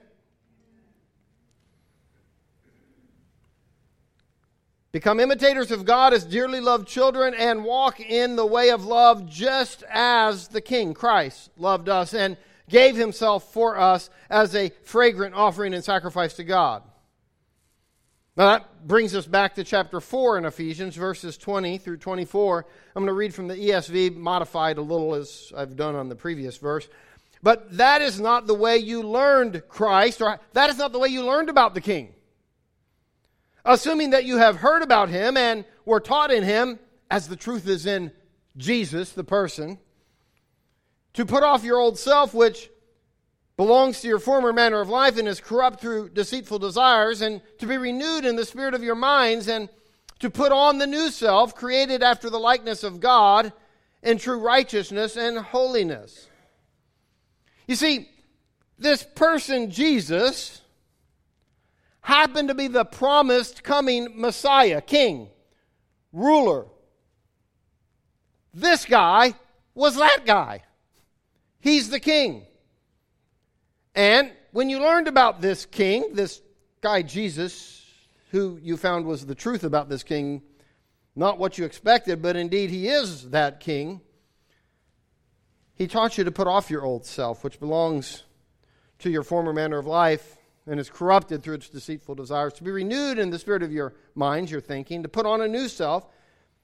Become 4.91 5.21
imitators 5.21 5.71
of 5.71 5.85
God 5.85 6.13
as 6.13 6.25
dearly 6.25 6.59
loved 6.59 6.85
children 6.85 7.33
and 7.33 7.63
walk 7.63 8.01
in 8.01 8.35
the 8.35 8.45
way 8.45 8.71
of 8.71 8.83
love 8.83 9.29
just 9.29 9.83
as 9.89 10.49
the 10.49 10.59
King, 10.59 10.93
Christ, 10.93 11.49
loved 11.55 11.87
us 11.87 12.13
and 12.13 12.35
gave 12.67 12.97
himself 12.97 13.53
for 13.53 13.79
us 13.79 14.09
as 14.29 14.53
a 14.53 14.69
fragrant 14.83 15.33
offering 15.33 15.73
and 15.73 15.83
sacrifice 15.83 16.33
to 16.33 16.43
God. 16.43 16.83
Now 18.35 18.49
that 18.51 18.87
brings 18.87 19.15
us 19.15 19.25
back 19.25 19.55
to 19.55 19.63
chapter 19.63 20.01
4 20.01 20.37
in 20.37 20.45
Ephesians, 20.45 20.95
verses 20.95 21.37
20 21.37 21.77
through 21.77 21.97
24. 21.97 22.65
I'm 22.95 23.03
going 23.03 23.07
to 23.07 23.13
read 23.13 23.33
from 23.33 23.47
the 23.47 23.55
ESV, 23.55 24.15
modified 24.17 24.77
a 24.77 24.81
little 24.81 25.15
as 25.15 25.53
I've 25.55 25.77
done 25.77 25.95
on 25.95 26.09
the 26.09 26.15
previous 26.15 26.57
verse. 26.57 26.87
But 27.43 27.77
that 27.77 28.01
is 28.01 28.19
not 28.19 28.45
the 28.45 28.53
way 28.53 28.77
you 28.77 29.03
learned 29.03 29.63
Christ, 29.69 30.21
or 30.21 30.39
that 30.53 30.69
is 30.69 30.77
not 30.77 30.91
the 30.91 30.99
way 30.99 31.07
you 31.07 31.23
learned 31.23 31.49
about 31.49 31.73
the 31.73 31.81
King. 31.81 32.13
Assuming 33.63 34.11
that 34.11 34.25
you 34.25 34.37
have 34.37 34.57
heard 34.57 34.81
about 34.81 35.09
him 35.09 35.37
and 35.37 35.65
were 35.85 35.99
taught 35.99 36.31
in 36.31 36.43
him, 36.43 36.79
as 37.09 37.27
the 37.27 37.35
truth 37.35 37.67
is 37.67 37.85
in 37.85 38.11
Jesus, 38.57 39.11
the 39.11 39.23
person, 39.23 39.77
to 41.13 41.25
put 41.25 41.43
off 41.43 41.63
your 41.63 41.77
old 41.77 41.97
self, 41.97 42.33
which 42.33 42.69
belongs 43.57 44.01
to 44.01 44.07
your 44.07 44.19
former 44.19 44.51
manner 44.53 44.79
of 44.79 44.89
life 44.89 45.17
and 45.17 45.27
is 45.27 45.39
corrupt 45.39 45.81
through 45.81 46.09
deceitful 46.09 46.57
desires, 46.57 47.21
and 47.21 47.41
to 47.59 47.67
be 47.67 47.77
renewed 47.77 48.25
in 48.25 48.35
the 48.35 48.45
spirit 48.45 48.73
of 48.73 48.83
your 48.83 48.95
minds, 48.95 49.47
and 49.47 49.69
to 50.19 50.29
put 50.29 50.51
on 50.51 50.77
the 50.77 50.87
new 50.87 51.09
self, 51.09 51.55
created 51.55 52.01
after 52.01 52.29
the 52.29 52.39
likeness 52.39 52.83
of 52.83 52.99
God 52.99 53.53
in 54.01 54.17
true 54.17 54.39
righteousness 54.39 55.17
and 55.17 55.37
holiness. 55.37 56.27
You 57.67 57.75
see, 57.75 58.09
this 58.79 59.03
person, 59.03 59.69
Jesus, 59.69 60.61
happened 62.01 62.49
to 62.49 62.55
be 62.55 62.67
the 62.67 62.85
promised 62.85 63.63
coming 63.63 64.19
Messiah, 64.19 64.81
king, 64.81 65.29
ruler. 66.11 66.65
This 68.53 68.85
guy 68.85 69.35
was 69.73 69.95
that 69.95 70.25
guy. 70.25 70.63
He's 71.59 71.89
the 71.89 71.99
king. 71.99 72.45
And 73.95 74.31
when 74.51 74.69
you 74.69 74.79
learned 74.79 75.07
about 75.07 75.41
this 75.41 75.65
king, 75.65 76.13
this 76.13 76.41
guy 76.81 77.03
Jesus, 77.03 77.85
who 78.31 78.59
you 78.61 78.77
found 78.77 79.05
was 79.05 79.25
the 79.25 79.35
truth 79.35 79.63
about 79.63 79.87
this 79.87 80.03
king, 80.03 80.41
not 81.15 81.37
what 81.37 81.57
you 81.57 81.65
expected, 81.65 82.21
but 82.21 82.35
indeed 82.35 82.69
he 82.69 82.87
is 82.87 83.29
that 83.29 83.59
king, 83.59 84.01
he 85.75 85.87
taught 85.87 86.17
you 86.17 86.23
to 86.23 86.31
put 86.31 86.47
off 86.47 86.69
your 86.69 86.83
old 86.83 87.05
self, 87.05 87.43
which 87.43 87.59
belongs 87.59 88.23
to 88.99 89.09
your 89.09 89.23
former 89.23 89.53
manner 89.53 89.77
of 89.77 89.85
life 89.85 90.37
and 90.67 90.79
is 90.79 90.89
corrupted 90.89 91.41
through 91.41 91.55
its 91.55 91.69
deceitful 91.69 92.15
desires, 92.15 92.53
to 92.53 92.63
be 92.63 92.71
renewed 92.71 93.17
in 93.17 93.29
the 93.29 93.39
spirit 93.39 93.63
of 93.63 93.71
your 93.71 93.93
minds, 94.15 94.51
your 94.51 94.61
thinking, 94.61 95.03
to 95.03 95.09
put 95.09 95.25
on 95.25 95.41
a 95.41 95.47
new 95.47 95.67
self, 95.67 96.07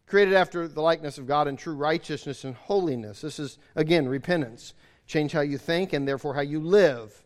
created 0.05 0.33
after 0.33 0.67
the 0.67 0.81
likeness 0.81 1.17
of 1.17 1.27
God 1.27 1.47
in 1.47 1.57
true 1.57 1.75
righteousness 1.75 2.43
and 2.43 2.55
holiness. 2.55 3.21
This 3.21 3.39
is, 3.39 3.57
again, 3.75 4.07
repentance 4.07 4.73
change 5.07 5.31
how 5.31 5.41
you 5.41 5.57
think, 5.57 5.93
and 5.93 6.07
therefore 6.07 6.36
how 6.36 6.41
you 6.41 6.60
live. 6.60 7.23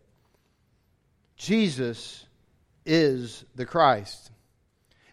Jesus 1.35 2.25
is 2.85 3.43
the 3.55 3.65
Christ. 3.65 4.31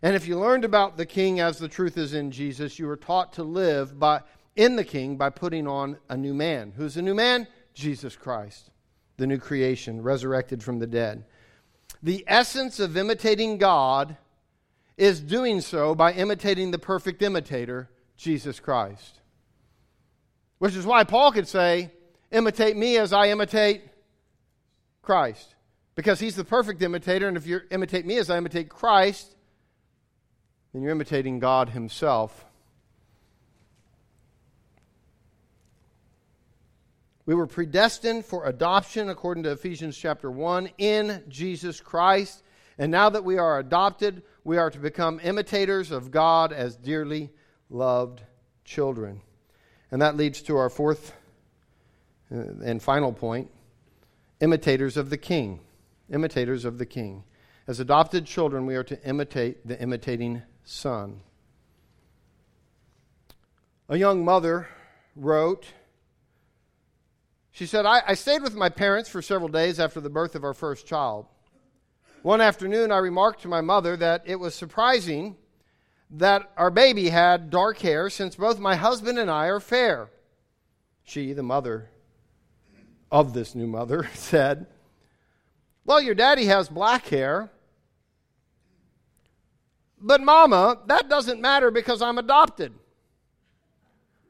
And 0.02 0.14
if 0.14 0.28
you 0.28 0.38
learned 0.38 0.64
about 0.64 0.96
the 0.96 1.06
King 1.06 1.40
as 1.40 1.58
the 1.58 1.68
truth 1.68 1.98
is 1.98 2.14
in 2.14 2.30
Jesus, 2.30 2.78
you 2.78 2.86
were 2.86 2.96
taught 2.96 3.32
to 3.34 3.42
live 3.42 3.98
by, 3.98 4.20
in 4.54 4.76
the 4.76 4.84
King 4.84 5.16
by 5.16 5.30
putting 5.30 5.66
on 5.66 5.98
a 6.08 6.16
new 6.16 6.34
man. 6.34 6.72
Who's 6.76 6.94
the 6.94 7.02
new 7.02 7.14
man? 7.14 7.48
Jesus 7.74 8.16
Christ, 8.16 8.70
the 9.16 9.26
new 9.26 9.38
creation, 9.38 10.02
resurrected 10.02 10.62
from 10.62 10.78
the 10.78 10.86
dead. 10.86 11.24
The 12.02 12.24
essence 12.26 12.78
of 12.80 12.96
imitating 12.96 13.58
God 13.58 14.16
is 14.96 15.20
doing 15.20 15.60
so 15.60 15.94
by 15.94 16.12
imitating 16.12 16.70
the 16.70 16.78
perfect 16.78 17.22
imitator, 17.22 17.88
Jesus 18.16 18.60
Christ. 18.60 19.20
Which 20.58 20.74
is 20.74 20.84
why 20.84 21.04
Paul 21.04 21.32
could 21.32 21.48
say, 21.48 21.90
Imitate 22.30 22.76
me 22.76 22.98
as 22.98 23.12
I 23.12 23.28
imitate 23.28 23.82
Christ. 25.02 25.54
Because 25.94 26.20
he's 26.20 26.36
the 26.36 26.44
perfect 26.44 26.82
imitator, 26.82 27.26
and 27.26 27.36
if 27.36 27.46
you 27.46 27.60
imitate 27.70 28.04
me 28.04 28.18
as 28.18 28.28
I 28.28 28.36
imitate 28.36 28.68
Christ, 28.68 29.34
then 30.72 30.82
you're 30.82 30.92
imitating 30.92 31.38
God 31.38 31.70
himself. 31.70 32.44
We 37.28 37.34
were 37.34 37.46
predestined 37.46 38.24
for 38.24 38.46
adoption 38.46 39.10
according 39.10 39.42
to 39.42 39.50
Ephesians 39.50 39.98
chapter 39.98 40.30
1 40.30 40.70
in 40.78 41.24
Jesus 41.28 41.78
Christ. 41.78 42.42
And 42.78 42.90
now 42.90 43.10
that 43.10 43.22
we 43.22 43.36
are 43.36 43.58
adopted, 43.58 44.22
we 44.44 44.56
are 44.56 44.70
to 44.70 44.78
become 44.78 45.20
imitators 45.22 45.90
of 45.90 46.10
God 46.10 46.54
as 46.54 46.74
dearly 46.74 47.28
loved 47.68 48.22
children. 48.64 49.20
And 49.90 50.00
that 50.00 50.16
leads 50.16 50.40
to 50.40 50.56
our 50.56 50.70
fourth 50.70 51.12
uh, 52.32 52.44
and 52.64 52.82
final 52.82 53.12
point 53.12 53.50
imitators 54.40 54.96
of 54.96 55.10
the 55.10 55.18
king. 55.18 55.60
Imitators 56.10 56.64
of 56.64 56.78
the 56.78 56.86
king. 56.86 57.24
As 57.66 57.78
adopted 57.78 58.24
children, 58.24 58.64
we 58.64 58.74
are 58.74 58.84
to 58.84 59.06
imitate 59.06 59.68
the 59.68 59.78
imitating 59.78 60.40
son. 60.64 61.20
A 63.90 63.98
young 63.98 64.24
mother 64.24 64.66
wrote, 65.14 65.66
she 67.58 67.66
said, 67.66 67.86
I, 67.86 68.02
I, 68.06 68.14
stayed 68.14 68.44
with 68.44 68.54
my 68.54 68.68
parents 68.68 69.08
for 69.08 69.20
several 69.20 69.48
days 69.48 69.80
after 69.80 70.00
the 70.00 70.08
birth 70.08 70.36
of 70.36 70.44
our 70.44 70.54
first 70.54 70.86
child. 70.86 71.26
One 72.22 72.40
afternoon, 72.40 72.92
I 72.92 72.98
remarked 72.98 73.42
to 73.42 73.48
my 73.48 73.62
mother 73.62 73.96
that 73.96 74.22
it 74.26 74.36
was 74.36 74.54
surprising 74.54 75.34
that 76.10 76.52
our 76.56 76.70
baby 76.70 77.08
had 77.08 77.50
dark 77.50 77.78
hair 77.78 78.10
since 78.10 78.36
both 78.36 78.60
my 78.60 78.76
husband 78.76 79.18
and 79.18 79.28
I 79.28 79.46
are 79.46 79.58
fair. 79.58 80.08
She, 81.02 81.32
the 81.32 81.42
mother, 81.42 81.90
of 83.10 83.34
this 83.34 83.56
new 83.56 83.66
mother 83.66 84.08
said, 84.14 84.68
Well, 85.84 86.00
your 86.00 86.14
daddy 86.14 86.44
has 86.44 86.68
black 86.68 87.08
hair. 87.08 87.50
But, 90.00 90.20
Mama, 90.20 90.78
that 90.86 91.08
doesn't 91.08 91.40
matter 91.40 91.72
because 91.72 92.02
I'm 92.02 92.18
adopted. 92.18 92.72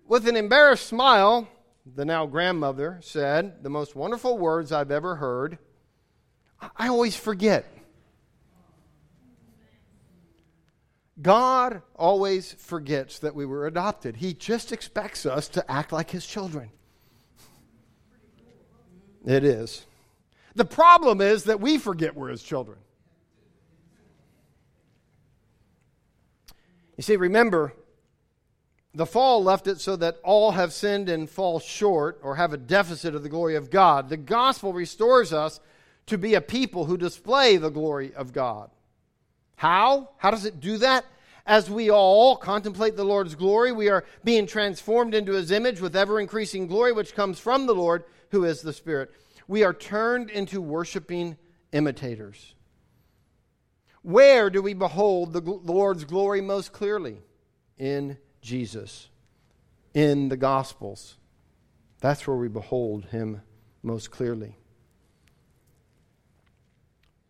With 0.06 0.26
an 0.26 0.34
embarrassed 0.34 0.86
smile, 0.86 1.46
the 1.94 2.04
now 2.04 2.26
grandmother 2.26 2.98
said 3.02 3.62
the 3.62 3.70
most 3.70 3.94
wonderful 3.94 4.38
words 4.38 4.72
I've 4.72 4.90
ever 4.90 5.16
heard. 5.16 5.58
I 6.76 6.88
always 6.88 7.16
forget. 7.16 7.64
God 11.20 11.82
always 11.96 12.52
forgets 12.52 13.20
that 13.20 13.34
we 13.34 13.44
were 13.44 13.66
adopted. 13.66 14.16
He 14.16 14.34
just 14.34 14.72
expects 14.72 15.26
us 15.26 15.48
to 15.48 15.70
act 15.70 15.92
like 15.92 16.10
his 16.10 16.26
children. 16.26 16.70
It 19.26 19.44
is. 19.44 19.84
The 20.54 20.64
problem 20.64 21.20
is 21.20 21.44
that 21.44 21.60
we 21.60 21.78
forget 21.78 22.14
we're 22.14 22.28
his 22.28 22.42
children. 22.42 22.78
You 26.96 27.02
see, 27.02 27.16
remember, 27.16 27.74
the 28.98 29.06
fall 29.06 29.44
left 29.44 29.68
it 29.68 29.80
so 29.80 29.94
that 29.94 30.18
all 30.24 30.50
have 30.50 30.72
sinned 30.72 31.08
and 31.08 31.30
fall 31.30 31.60
short 31.60 32.18
or 32.20 32.34
have 32.34 32.52
a 32.52 32.56
deficit 32.56 33.14
of 33.14 33.22
the 33.22 33.28
glory 33.28 33.54
of 33.54 33.70
God. 33.70 34.08
The 34.08 34.16
gospel 34.16 34.72
restores 34.72 35.32
us 35.32 35.60
to 36.06 36.18
be 36.18 36.34
a 36.34 36.40
people 36.40 36.84
who 36.84 36.96
display 36.96 37.58
the 37.58 37.70
glory 37.70 38.12
of 38.12 38.32
God. 38.32 38.70
How? 39.54 40.10
How 40.16 40.32
does 40.32 40.44
it 40.44 40.58
do 40.58 40.78
that? 40.78 41.04
As 41.46 41.70
we 41.70 41.92
all 41.92 42.36
contemplate 42.36 42.96
the 42.96 43.04
Lord's 43.04 43.36
glory, 43.36 43.70
we 43.70 43.88
are 43.88 44.04
being 44.24 44.48
transformed 44.48 45.14
into 45.14 45.32
his 45.32 45.52
image 45.52 45.80
with 45.80 45.94
ever 45.94 46.18
increasing 46.18 46.66
glory, 46.66 46.90
which 46.90 47.14
comes 47.14 47.38
from 47.38 47.66
the 47.66 47.76
Lord, 47.76 48.02
who 48.30 48.42
is 48.42 48.62
the 48.62 48.72
Spirit. 48.72 49.12
We 49.46 49.62
are 49.62 49.72
turned 49.72 50.28
into 50.28 50.60
worshiping 50.60 51.36
imitators. 51.70 52.56
Where 54.02 54.50
do 54.50 54.60
we 54.60 54.74
behold 54.74 55.34
the, 55.34 55.40
Lord's 55.40 56.02
glory 56.02 56.40
most 56.40 56.72
clearly? 56.72 57.18
In 57.78 58.18
Jesus, 58.48 59.10
in 59.92 60.30
the 60.30 60.36
Gospels. 60.36 61.16
That's 62.00 62.26
where 62.26 62.36
we 62.36 62.48
behold 62.48 63.04
him 63.06 63.42
most 63.82 64.10
clearly. 64.10 64.56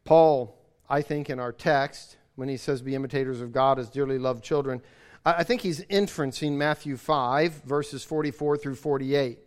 Paul, 0.04 0.56
I 0.88 1.02
think, 1.02 1.28
in 1.28 1.40
our 1.40 1.52
text, 1.52 2.16
when 2.36 2.48
he 2.48 2.56
says, 2.56 2.82
Be 2.82 2.94
imitators 2.94 3.40
of 3.40 3.52
God 3.52 3.80
as 3.80 3.90
dearly 3.90 4.16
loved 4.16 4.44
children, 4.44 4.80
I 5.24 5.42
think 5.42 5.60
he's 5.60 5.84
inferencing 5.86 6.52
Matthew 6.52 6.96
5, 6.96 7.64
verses 7.64 8.04
44 8.04 8.56
through 8.56 8.76
48. 8.76 9.40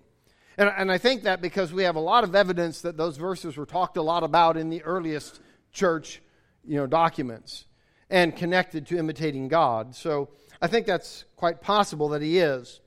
And, 0.57 0.71
and 0.77 0.91
I 0.91 0.97
think 0.97 1.23
that 1.23 1.41
because 1.41 1.71
we 1.71 1.84
have 1.84 1.95
a 1.95 2.01
lot 2.01 2.25
of 2.25 2.36
evidence 2.36 2.81
that 2.81 2.97
those 2.97 3.15
verses 3.15 3.55
were 3.55 3.65
talked 3.65 3.95
a 3.95 4.01
lot 4.01 4.23
about 4.23 4.57
in 4.57 4.69
the 4.69 4.84
earliest 4.84 5.39
church 5.71 6.21
you 6.65 6.75
know, 6.75 6.86
documents 6.86 7.65
and 8.10 8.36
connected 8.36 8.86
to 8.88 8.97
imitating 8.97 9.47
God. 9.47 9.95
So 9.95 10.29
I 10.62 10.67
think 10.67 10.86
that's 10.86 11.26
quite 11.36 11.62
possible 11.62 12.10
that 12.10 12.21
he 12.21 12.38
is. 12.38 12.82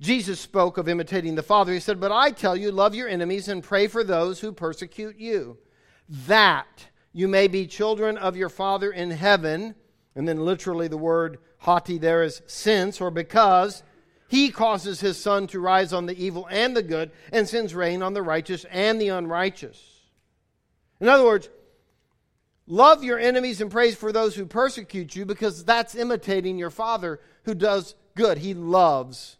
Jesus 0.00 0.40
spoke 0.40 0.78
of 0.78 0.88
imitating 0.88 1.36
the 1.36 1.42
Father. 1.42 1.72
He 1.72 1.80
said, 1.80 2.00
But 2.00 2.12
I 2.12 2.32
tell 2.32 2.56
you, 2.56 2.72
love 2.72 2.94
your 2.94 3.08
enemies 3.08 3.48
and 3.48 3.62
pray 3.62 3.86
for 3.86 4.02
those 4.02 4.40
who 4.40 4.52
persecute 4.52 5.16
you, 5.16 5.58
that 6.26 6.88
you 7.12 7.28
may 7.28 7.46
be 7.46 7.66
children 7.66 8.18
of 8.18 8.36
your 8.36 8.48
Father 8.48 8.90
in 8.90 9.10
heaven. 9.10 9.74
And 10.14 10.28
then 10.28 10.44
literally 10.44 10.88
the 10.88 10.98
word 10.98 11.38
hoti 11.58 11.98
there 11.98 12.22
is 12.22 12.42
since 12.46 13.00
or 13.00 13.10
because 13.10 13.82
he 14.28 14.50
causes 14.50 15.00
his 15.00 15.18
sun 15.18 15.46
to 15.48 15.60
rise 15.60 15.92
on 15.92 16.06
the 16.06 16.22
evil 16.22 16.48
and 16.50 16.76
the 16.76 16.82
good 16.82 17.10
and 17.32 17.48
sends 17.48 17.74
rain 17.74 18.02
on 18.02 18.12
the 18.12 18.22
righteous 18.22 18.64
and 18.70 19.00
the 19.00 19.08
unrighteous. 19.08 19.80
In 21.00 21.08
other 21.08 21.24
words, 21.24 21.48
love 22.66 23.04
your 23.04 23.18
enemies 23.18 23.60
and 23.60 23.70
praise 23.70 23.96
for 23.96 24.12
those 24.12 24.34
who 24.34 24.46
persecute 24.46 25.14
you 25.14 25.24
because 25.24 25.64
that's 25.64 25.94
imitating 25.94 26.58
your 26.58 26.70
Father 26.70 27.20
who 27.44 27.54
does 27.54 27.94
good. 28.14 28.38
He 28.38 28.54
loves 28.54 29.36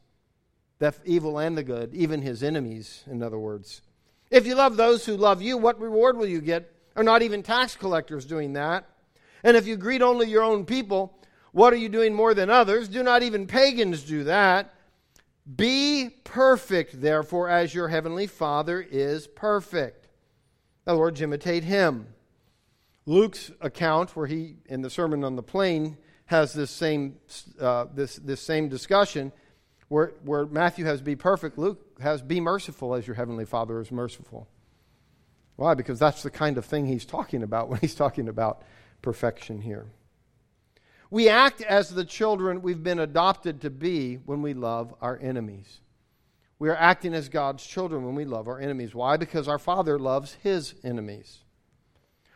the 0.78 0.94
evil 1.04 1.38
and 1.38 1.56
the 1.56 1.62
good, 1.62 1.94
even 1.94 2.22
his 2.22 2.42
enemies, 2.42 3.04
in 3.06 3.22
other 3.22 3.38
words. 3.38 3.82
If 4.30 4.46
you 4.46 4.54
love 4.54 4.76
those 4.76 5.06
who 5.06 5.16
love 5.16 5.42
you, 5.42 5.56
what 5.56 5.80
reward 5.80 6.16
will 6.16 6.26
you 6.26 6.40
get? 6.40 6.72
Are 6.96 7.02
not 7.02 7.22
even 7.22 7.42
tax 7.42 7.76
collectors 7.76 8.24
doing 8.24 8.54
that? 8.54 8.86
And 9.44 9.56
if 9.56 9.66
you 9.66 9.76
greet 9.76 10.02
only 10.02 10.28
your 10.28 10.42
own 10.42 10.64
people, 10.64 11.16
what 11.52 11.72
are 11.72 11.76
you 11.76 11.88
doing 11.88 12.14
more 12.14 12.34
than 12.34 12.50
others? 12.50 12.88
Do 12.88 13.02
not 13.02 13.22
even 13.22 13.46
pagans 13.46 14.02
do 14.02 14.24
that? 14.24 14.74
Be 15.56 16.10
perfect, 16.24 17.00
therefore, 17.00 17.48
as 17.48 17.74
your 17.74 17.88
heavenly 17.88 18.26
Father 18.26 18.80
is 18.80 19.26
perfect. 19.26 20.06
In 20.86 20.92
other 20.92 21.00
words, 21.00 21.20
imitate 21.20 21.64
him. 21.64 22.06
Luke's 23.06 23.50
account, 23.60 24.14
where 24.16 24.26
he, 24.26 24.56
in 24.66 24.82
the 24.82 24.90
Sermon 24.90 25.24
on 25.24 25.36
the 25.36 25.42
Plain, 25.42 25.96
has 26.26 26.52
this 26.52 26.70
same, 26.70 27.16
uh, 27.60 27.86
this, 27.94 28.16
this 28.16 28.40
same 28.40 28.68
discussion, 28.68 29.32
where, 29.88 30.12
where 30.24 30.46
Matthew 30.46 30.84
has 30.84 31.02
be 31.02 31.16
perfect, 31.16 31.58
Luke 31.58 32.00
has 32.00 32.22
be 32.22 32.40
merciful 32.40 32.94
as 32.94 33.06
your 33.06 33.16
heavenly 33.16 33.44
Father 33.44 33.80
is 33.80 33.90
merciful. 33.90 34.48
Why? 35.56 35.74
Because 35.74 35.98
that's 35.98 36.22
the 36.22 36.30
kind 36.30 36.56
of 36.58 36.64
thing 36.64 36.86
he's 36.86 37.04
talking 37.04 37.42
about 37.42 37.68
when 37.68 37.80
he's 37.80 37.94
talking 37.94 38.28
about 38.28 38.62
perfection 39.02 39.60
here. 39.60 39.86
We 41.10 41.28
act 41.28 41.60
as 41.60 41.90
the 41.90 42.06
children 42.06 42.62
we've 42.62 42.82
been 42.82 42.98
adopted 42.98 43.60
to 43.60 43.70
be 43.70 44.14
when 44.14 44.40
we 44.40 44.54
love 44.54 44.94
our 45.02 45.18
enemies. 45.20 45.80
We 46.58 46.70
are 46.70 46.76
acting 46.76 47.12
as 47.12 47.28
God's 47.28 47.66
children 47.66 48.06
when 48.06 48.14
we 48.14 48.24
love 48.24 48.48
our 48.48 48.58
enemies. 48.58 48.94
Why? 48.94 49.18
Because 49.18 49.48
our 49.48 49.58
Father 49.58 49.98
loves 49.98 50.38
his 50.42 50.74
enemies. 50.82 51.41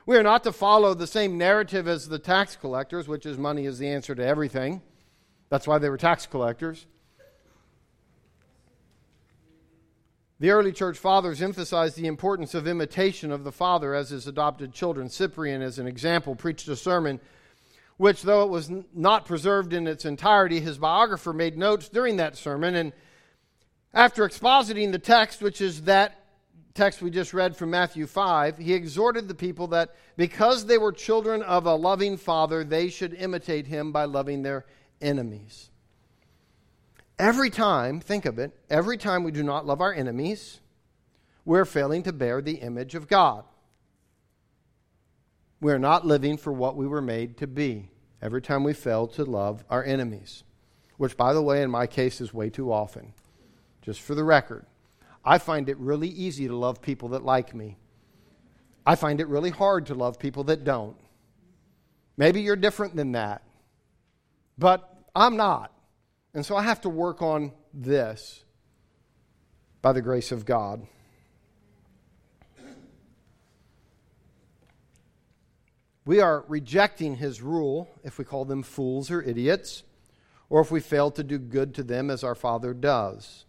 We 0.06 0.16
are 0.16 0.22
not 0.22 0.44
to 0.44 0.52
follow 0.52 0.94
the 0.94 1.08
same 1.08 1.36
narrative 1.36 1.88
as 1.88 2.08
the 2.08 2.20
tax 2.20 2.54
collectors, 2.54 3.08
which 3.08 3.26
is 3.26 3.36
money 3.36 3.66
is 3.66 3.78
the 3.78 3.88
answer 3.88 4.14
to 4.14 4.24
everything. 4.24 4.80
That's 5.48 5.66
why 5.66 5.78
they 5.78 5.90
were 5.90 5.96
tax 5.96 6.26
collectors. 6.26 6.86
The 10.38 10.50
early 10.50 10.70
church 10.70 10.96
fathers 10.96 11.42
emphasized 11.42 11.96
the 11.96 12.06
importance 12.06 12.54
of 12.54 12.68
imitation 12.68 13.32
of 13.32 13.42
the 13.42 13.50
Father 13.50 13.94
as 13.94 14.10
his 14.10 14.28
adopted 14.28 14.72
children. 14.72 15.08
Cyprian, 15.08 15.60
as 15.60 15.80
an 15.80 15.88
example, 15.88 16.36
preached 16.36 16.68
a 16.68 16.76
sermon 16.76 17.20
which, 17.96 18.22
though 18.22 18.44
it 18.44 18.50
was 18.50 18.70
not 18.94 19.24
preserved 19.24 19.72
in 19.72 19.86
its 19.86 20.04
entirety, 20.04 20.60
his 20.60 20.78
biographer 20.78 21.32
made 21.32 21.56
notes 21.56 21.88
during 21.88 22.16
that 22.18 22.36
sermon. 22.36 22.74
And 22.74 22.92
after 23.94 24.28
expositing 24.28 24.92
the 24.92 24.98
text, 24.98 25.40
which 25.40 25.60
is 25.60 25.82
that 25.82 26.25
text 26.76 27.02
we 27.02 27.10
just 27.10 27.34
read 27.34 27.56
from 27.56 27.70
Matthew 27.70 28.06
5, 28.06 28.58
he 28.58 28.74
exhorted 28.74 29.26
the 29.26 29.34
people 29.34 29.68
that 29.68 29.94
because 30.16 30.66
they 30.66 30.78
were 30.78 30.92
children 30.92 31.42
of 31.42 31.66
a 31.66 31.74
loving 31.74 32.16
Father, 32.16 32.62
they 32.62 32.88
should 32.88 33.14
imitate 33.14 33.66
him 33.66 33.90
by 33.90 34.04
loving 34.04 34.42
their 34.42 34.66
enemies. 35.00 35.70
Every 37.18 37.50
time, 37.50 37.98
think 38.00 38.26
of 38.26 38.38
it, 38.38 38.52
every 38.68 38.98
time 38.98 39.24
we 39.24 39.32
do 39.32 39.42
not 39.42 39.66
love 39.66 39.80
our 39.80 39.92
enemies, 39.92 40.60
we're 41.44 41.64
failing 41.64 42.02
to 42.02 42.12
bear 42.12 42.42
the 42.42 42.56
image 42.56 42.94
of 42.94 43.08
God. 43.08 43.44
We're 45.60 45.78
not 45.78 46.06
living 46.06 46.36
for 46.36 46.52
what 46.52 46.76
we 46.76 46.86
were 46.86 47.00
made 47.00 47.38
to 47.38 47.46
be 47.46 47.90
every 48.20 48.42
time 48.42 48.64
we 48.64 48.74
fail 48.74 49.06
to 49.08 49.24
love 49.24 49.64
our 49.70 49.82
enemies, 49.82 50.44
which, 50.98 51.16
by 51.16 51.32
the 51.32 51.42
way, 51.42 51.62
in 51.62 51.70
my 51.70 51.86
case 51.86 52.20
is 52.20 52.34
way 52.34 52.50
too 52.50 52.70
often. 52.70 53.14
Just 53.80 54.02
for 54.02 54.14
the 54.14 54.24
record, 54.24 54.66
I 55.26 55.38
find 55.38 55.68
it 55.68 55.76
really 55.78 56.08
easy 56.08 56.46
to 56.46 56.56
love 56.56 56.80
people 56.80 57.08
that 57.10 57.24
like 57.24 57.52
me. 57.52 57.76
I 58.86 58.94
find 58.94 59.20
it 59.20 59.26
really 59.26 59.50
hard 59.50 59.86
to 59.86 59.94
love 59.94 60.20
people 60.20 60.44
that 60.44 60.62
don't. 60.62 60.96
Maybe 62.16 62.42
you're 62.42 62.54
different 62.54 62.94
than 62.94 63.12
that, 63.12 63.42
but 64.56 64.88
I'm 65.16 65.36
not. 65.36 65.72
And 66.32 66.46
so 66.46 66.54
I 66.54 66.62
have 66.62 66.80
to 66.82 66.88
work 66.88 67.22
on 67.22 67.52
this 67.74 68.44
by 69.82 69.92
the 69.92 70.02
grace 70.02 70.30
of 70.30 70.44
God. 70.44 70.86
We 76.04 76.20
are 76.20 76.44
rejecting 76.46 77.16
his 77.16 77.42
rule 77.42 77.88
if 78.04 78.16
we 78.16 78.24
call 78.24 78.44
them 78.44 78.62
fools 78.62 79.10
or 79.10 79.20
idiots, 79.22 79.82
or 80.48 80.60
if 80.60 80.70
we 80.70 80.78
fail 80.78 81.10
to 81.10 81.24
do 81.24 81.38
good 81.38 81.74
to 81.74 81.82
them 81.82 82.10
as 82.10 82.22
our 82.22 82.36
Father 82.36 82.72
does. 82.72 83.45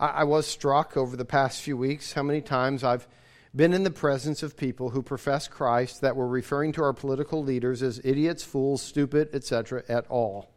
I, 0.00 0.06
I 0.06 0.24
was 0.24 0.46
struck 0.46 0.96
over 0.96 1.16
the 1.16 1.24
past 1.24 1.60
few 1.60 1.76
weeks 1.76 2.14
how 2.14 2.24
many 2.24 2.40
times 2.40 2.82
I've 2.82 3.06
been 3.54 3.74
in 3.74 3.84
the 3.84 3.90
presence 3.90 4.42
of 4.42 4.56
people 4.56 4.90
who 4.90 5.02
profess 5.02 5.46
Christ 5.46 6.00
that 6.00 6.16
were 6.16 6.26
referring 6.26 6.72
to 6.72 6.82
our 6.82 6.92
political 6.92 7.44
leaders 7.44 7.82
as 7.82 8.00
idiots, 8.02 8.42
fools, 8.42 8.80
stupid, 8.80 9.28
etc., 9.34 9.84
at 9.88 10.06
all. 10.08 10.50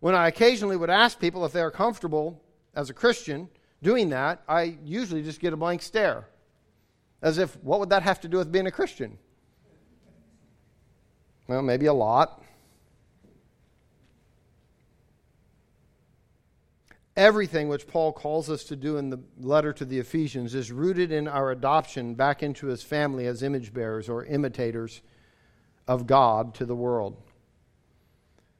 When 0.00 0.14
I 0.14 0.28
occasionally 0.28 0.76
would 0.76 0.90
ask 0.90 1.18
people 1.18 1.44
if 1.44 1.52
they 1.52 1.62
are 1.62 1.70
comfortable 1.70 2.42
as 2.74 2.90
a 2.90 2.94
Christian 2.94 3.48
doing 3.82 4.10
that, 4.10 4.42
I 4.48 4.76
usually 4.84 5.22
just 5.22 5.40
get 5.40 5.52
a 5.52 5.56
blank 5.56 5.82
stare. 5.82 6.28
As 7.22 7.38
if, 7.38 7.56
what 7.62 7.80
would 7.80 7.90
that 7.90 8.02
have 8.02 8.20
to 8.20 8.28
do 8.28 8.36
with 8.36 8.52
being 8.52 8.66
a 8.66 8.70
Christian? 8.70 9.18
Well, 11.46 11.62
maybe 11.62 11.86
a 11.86 11.94
lot. 11.94 12.42
Everything 17.16 17.68
which 17.68 17.86
Paul 17.86 18.12
calls 18.12 18.50
us 18.50 18.64
to 18.64 18.76
do 18.76 18.98
in 18.98 19.08
the 19.08 19.20
letter 19.40 19.72
to 19.72 19.86
the 19.86 19.98
Ephesians 19.98 20.54
is 20.54 20.70
rooted 20.70 21.10
in 21.10 21.26
our 21.26 21.50
adoption 21.50 22.14
back 22.14 22.42
into 22.42 22.66
his 22.66 22.82
family 22.82 23.26
as 23.26 23.42
image 23.42 23.72
bearers 23.72 24.08
or 24.08 24.24
imitators 24.26 25.00
of 25.88 26.06
God 26.06 26.54
to 26.56 26.66
the 26.66 26.76
world. 26.76 27.16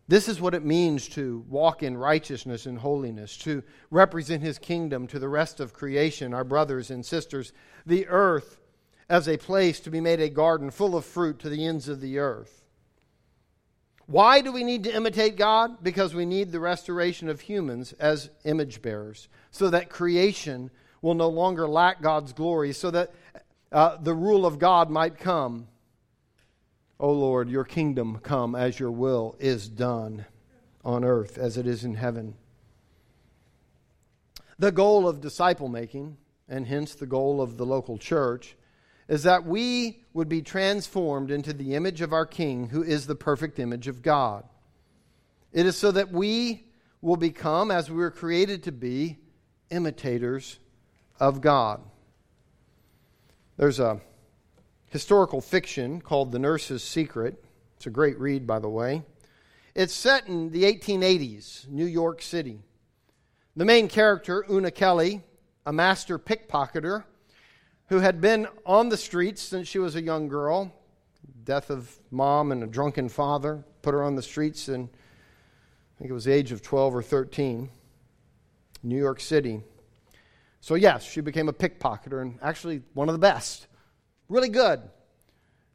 This 0.09 0.29
is 0.29 0.41
what 0.41 0.55
it 0.55 0.65
means 0.65 1.09
to 1.11 1.45
walk 1.49 1.83
in 1.83 1.99
righteousness 1.99 2.65
and 2.65 2.79
holiness, 2.79 3.37
to 3.39 3.63
represent 3.91 4.43
his 4.43 4.59
kingdom 4.59 5.07
to 5.09 5.19
the 5.19 5.29
rest 5.29 5.61
of 5.61 5.75
creation, 5.75 6.33
our 6.33 6.45
brothers 6.45 6.91
and 6.91 7.05
sisters, 7.05 7.53
the 7.85 8.07
earth 8.07 8.61
as 9.09 9.29
a 9.29 9.37
place 9.37 9.81
to 9.81 9.91
be 9.91 10.01
made 10.01 10.21
a 10.21 10.31
garden 10.31 10.71
full 10.71 10.97
of 10.97 11.05
fruit 11.05 11.41
to 11.41 11.49
the 11.49 11.67
ends 11.67 11.89
of 11.89 12.01
the 12.01 12.19
earth. 12.19 12.66
Why 14.07 14.41
do 14.41 14.53
we 14.53 14.63
need 14.63 14.85
to 14.85 14.95
imitate 14.95 15.37
God? 15.37 15.83
Because 15.83 16.15
we 16.15 16.25
need 16.25 16.53
the 16.53 16.61
restoration 16.61 17.29
of 17.29 17.41
humans 17.41 17.93
as 17.95 18.31
image 18.45 18.81
bearers, 18.81 19.29
so 19.51 19.71
that 19.71 19.91
creation 19.91 20.71
will 21.03 21.15
no 21.15 21.29
longer 21.29 21.67
lack 21.67 22.01
God's 22.01 22.33
glory, 22.33 22.73
so 22.73 22.91
that 22.91 23.13
uh, 23.73 23.97
the 23.97 24.15
rule 24.15 24.47
of 24.47 24.59
God 24.59 24.91
might 24.91 25.19
come 25.19 25.67
O 26.99 27.13
Lord, 27.13 27.51
your 27.51 27.65
kingdom 27.65 28.19
come 28.23 28.55
as 28.55 28.81
your 28.81 28.91
will 28.91 29.37
is 29.39 29.69
done 29.69 30.25
on 30.83 31.05
earth 31.05 31.37
as 31.37 31.59
it 31.59 31.67
is 31.67 31.85
in 31.85 31.95
heaven. 31.95 32.35
The 34.59 34.73
goal 34.73 35.07
of 35.07 35.21
disciple 35.21 35.69
making, 35.69 36.17
and 36.49 36.67
hence 36.67 36.95
the 36.95 37.07
goal 37.07 37.43
of 37.43 37.59
the 37.59 37.67
local 37.67 37.99
church, 37.99 38.57
is 39.09 39.23
that 39.23 39.45
we 39.45 40.03
would 40.13 40.29
be 40.29 40.43
transformed 40.43 41.31
into 41.31 41.53
the 41.53 41.75
image 41.75 42.01
of 42.01 42.13
our 42.13 42.27
King, 42.27 42.69
who 42.69 42.83
is 42.83 43.07
the 43.07 43.15
perfect 43.15 43.59
image 43.59 43.89
of 43.89 44.03
God. 44.03 44.45
It 45.53 45.67
is 45.67 45.77
so 45.77 45.93
that 45.93 46.11
we 46.11 46.65
will 47.01 47.17
become, 47.17 47.71
as 47.71 47.91
we 47.91 47.97
were 47.97 48.11
created 48.11 48.65
to 48.65 48.73
be, 48.73 49.19
imitators 49.71 50.59
of 51.21 51.41
God. 51.41 51.81
There's 53.57 53.81
a 53.81 54.01
historical 54.91 55.41
fiction 55.41 56.01
called 56.01 56.33
The 56.33 56.39
Nurse's 56.39 56.83
Secret. 56.83 57.43
It's 57.77 57.87
a 57.87 57.91
great 57.91 58.19
read, 58.19 58.47
by 58.47 58.59
the 58.59 58.69
way. 58.69 59.03
It's 59.75 59.95
set 59.95 60.27
in 60.27 60.51
the 60.51 60.65
1880s, 60.65 61.69
New 61.69 61.87
York 61.87 62.23
City. 62.23 62.61
The 63.55 63.65
main 63.65 63.89
character, 63.89 64.45
Una 64.51 64.71
Kelly, 64.71 65.23
a 65.65 65.73
master 65.73 66.19
pickpocketer 66.19 67.05
who 67.89 68.01
had 68.01 68.21
been 68.21 68.47
on 68.65 68.89
the 68.89 68.97
streets 68.97 69.43
since 69.43 69.69
she 69.69 69.79
was 69.79 69.95
a 69.97 70.03
young 70.03 70.29
girl, 70.29 70.73
death 71.45 71.71
of 71.71 71.99
mom 72.11 72.53
and 72.53 72.63
a 72.63 72.67
drunken 72.67 73.09
father 73.09 73.65
put 73.83 73.95
her 73.95 74.03
on 74.03 74.17
the 74.17 74.23
streets 74.23 74.69
and 74.69 74.89
I 74.89 75.99
think 75.99 76.11
it 76.11 76.15
was 76.15 76.25
the 76.25 76.33
age 76.33 76.53
of 76.53 76.61
12 76.61 76.97
or 76.97 77.03
13, 77.03 77.71
New 78.83 78.99
York 78.99 79.19
City. 79.19 79.63
So, 80.61 80.75
yes, 80.75 81.05
she 81.05 81.23
became 81.23 81.49
a 81.49 81.55
pickpocketer 81.55 82.21
and 82.21 82.39
actually 82.43 82.83
one 82.93 83.09
of 83.09 83.15
the 83.15 83.19
best. 83.19 83.67
Really 84.29 84.51
good, 84.51 84.83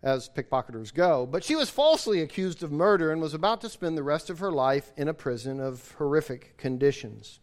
as 0.04 0.30
pickpocketers 0.30 0.94
go. 0.94 1.26
But 1.26 1.44
she 1.44 1.56
was 1.56 1.72
falsely 1.72 2.22
accused 2.22 2.62
of 2.62 2.72
murder 2.72 3.12
and 3.12 3.20
was 3.20 3.34
about 3.34 3.62
to 3.62 3.70
spend 3.70 3.98
the 3.98 4.04
rest 4.04 4.30
of 4.30 4.40
her 4.40 4.52
life 4.52 4.92
in 4.96 5.08
a 5.08 5.14
prison 5.14 5.60
of 5.60 5.92
horrific 5.98 6.56
conditions. 6.58 7.40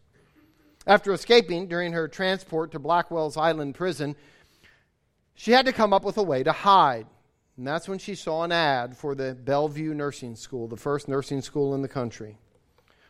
After 0.87 1.11
escaping 1.11 1.67
during 1.67 1.91
her 1.91 2.07
transport 2.07 2.71
to 2.71 2.79
Blackwell's 2.79 3.35
Island 3.35 3.75
prison, 3.75 4.15
she 5.39 5.51
had 5.53 5.65
to 5.65 5.71
come 5.71 5.93
up 5.93 6.03
with 6.03 6.17
a 6.17 6.23
way 6.23 6.43
to 6.43 6.51
hide. 6.51 7.07
And 7.55 7.65
that's 7.65 7.87
when 7.87 7.97
she 7.97 8.13
saw 8.13 8.43
an 8.43 8.51
ad 8.51 8.97
for 8.97 9.15
the 9.15 9.33
Bellevue 9.33 9.93
Nursing 9.93 10.35
School, 10.35 10.67
the 10.67 10.75
first 10.75 11.07
nursing 11.07 11.41
school 11.41 11.73
in 11.73 11.81
the 11.81 11.87
country 11.87 12.37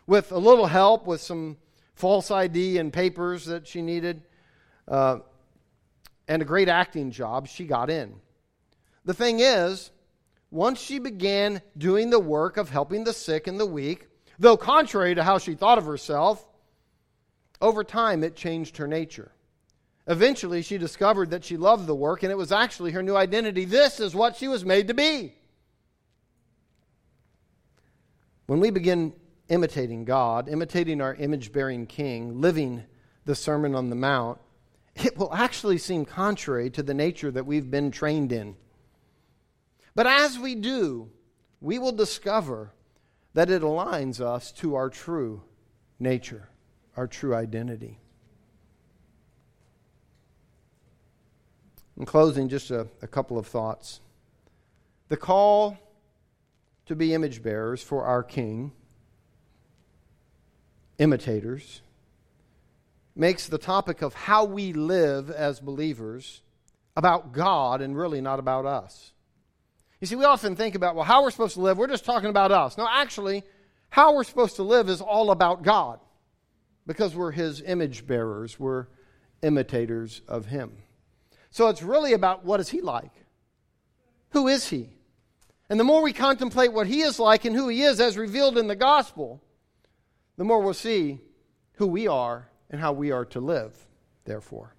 with 0.06 0.32
a 0.32 0.38
little 0.38 0.68
help 0.68 1.08
with 1.08 1.22
some 1.22 1.58
false 1.96 2.30
ID 2.30 2.78
and 2.78 2.94
papers 2.94 3.46
that 3.46 3.68
she 3.68 3.82
needed, 3.82 4.22
uh, 4.88 5.20
and 6.28 6.44
a 6.44 6.46
great 6.46 6.70
acting 6.70 7.10
job, 7.10 7.48
she 7.48 7.66
got 7.66 7.90
in. 7.90 8.14
The 9.06 9.16
thing 9.16 9.40
is, 9.40 9.90
once 10.52 10.80
she 10.80 11.00
began 11.00 11.64
doing 11.78 12.12
the 12.12 12.20
work 12.20 12.58
of 12.58 12.70
helping 12.70 13.06
the 13.06 13.14
sick 13.14 13.48
and 13.48 13.60
the 13.60 13.66
weak, 13.66 14.08
though 14.38 14.56
contrary 14.56 15.16
to 15.16 15.24
how 15.24 15.40
she 15.40 15.56
thought 15.56 15.80
of 15.80 15.86
herself, 15.86 16.48
over 17.60 17.84
time 17.84 18.24
it 18.24 18.36
changed 18.36 18.78
her 18.78 18.88
nature. 18.88 19.32
Eventually, 20.08 20.62
she 20.62 20.78
discovered 20.78 21.30
that 21.32 21.44
she 21.44 21.58
loved 21.58 21.86
the 21.86 21.96
work, 21.96 22.24
and 22.24 22.32
it 22.32 22.38
was 22.38 22.52
actually 22.52 22.92
her 22.92 23.04
new 23.04 23.16
identity. 23.16 23.66
This 23.66 24.00
is 24.00 24.16
what 24.16 24.36
she 24.36 24.48
was 24.48 24.66
made 24.66 24.88
to 24.88 24.94
be. 24.94 25.36
When 28.48 28.60
we 28.60 28.72
begin 28.72 29.14
imitating 29.50 30.06
God, 30.06 30.50
imitating 30.50 31.02
our 31.02 31.14
image 31.16 31.52
bearing 31.52 31.86
King, 31.86 32.42
living 32.42 32.84
the 33.26 33.36
Sermon 33.36 33.76
on 33.76 33.90
the 33.90 33.96
Mount, 33.96 34.40
it 34.96 35.18
will 35.18 35.34
actually 35.34 35.78
seem 35.78 36.06
contrary 36.06 36.70
to 36.72 36.82
the 36.82 36.94
nature 36.94 37.32
that 37.32 37.46
we've 37.46 37.70
been 37.70 37.92
trained 37.92 38.32
in. 38.32 38.56
But 39.94 40.08
as 40.08 40.40
we 40.40 40.56
do, 40.56 41.12
we 41.62 41.78
will 41.78 41.92
discover 41.92 42.72
that 43.34 43.50
it 43.50 43.62
aligns 43.62 44.20
us 44.20 44.52
to 44.54 44.76
our 44.76 44.90
true 44.90 45.44
nature, 46.00 46.50
our 46.98 47.08
true 47.08 47.36
identity. 47.36 47.99
In 52.00 52.06
closing, 52.06 52.50
just 52.50 52.72
a, 52.72 52.88
a 53.02 53.08
couple 53.08 53.38
of 53.38 53.46
thoughts. 53.46 54.00
The 55.10 55.18
call 55.18 55.78
to 56.86 56.96
be 56.96 57.14
image 57.14 57.44
bearers 57.44 57.84
for 57.84 58.06
our 58.06 58.24
King 58.24 58.72
imitators, 61.00 61.82
makes 63.16 63.48
the 63.48 63.58
topic 63.58 64.02
of 64.02 64.14
how 64.14 64.46
we 64.46 64.74
live 64.74 65.32
as 65.32 65.60
believers 65.60 66.42
about 66.96 67.32
God 67.32 67.82
and 67.82 67.98
really 67.98 68.22
not 68.22 68.40
about 68.40 68.66
us. 68.66 69.12
You 70.00 70.08
see, 70.08 70.16
we 70.16 70.26
often 70.26 70.56
think 70.56 70.76
about, 70.76 70.96
well, 70.96 71.06
how 71.06 71.24
we're 71.24 71.32
supposed 71.32 71.56
to 71.56 71.62
live, 71.62 71.78
we're 71.78 71.88
just 71.88 72.06
talking 72.06 72.30
about 72.30 72.52
us. 72.52 72.78
No, 72.78 72.88
actually, 72.90 73.44
how 73.90 74.14
we're 74.14 74.24
supposed 74.24 74.58
to 74.58 74.64
live 74.64 74.90
is 74.90 75.02
all 75.02 75.32
about 75.32 75.64
God 75.64 76.00
because 76.86 77.16
we're 77.16 77.32
His 77.32 77.62
image 77.62 78.06
bearers, 78.06 78.60
we're 78.60 78.88
imitators 79.42 80.22
of 80.28 80.48
Him. 80.48 80.72
So 81.52 81.68
it's 81.68 81.82
really 81.82 82.14
about 82.14 82.46
what 82.46 82.60
is 82.60 82.70
He 82.70 82.82
like? 82.82 83.12
Who 84.32 84.48
is 84.48 84.68
He? 84.68 84.90
And 85.70 85.80
the 85.80 85.84
more 85.84 86.02
we 86.02 86.14
contemplate 86.14 86.74
what 86.74 86.88
He 86.88 87.02
is 87.02 87.20
like 87.20 87.46
and 87.46 87.56
who 87.56 87.68
He 87.68 87.82
is 87.82 88.00
as 88.00 88.18
revealed 88.18 88.58
in 88.58 88.68
the 88.68 88.76
gospel, 88.76 89.42
the 90.38 90.44
more 90.44 90.62
we'll 90.62 90.74
see 90.74 91.20
who 91.74 91.88
we 91.88 92.08
are 92.08 92.50
and 92.70 92.80
how 92.80 92.92
we 92.92 93.12
are 93.12 93.26
to 93.26 93.40
live, 93.40 93.76
therefore. 94.26 94.76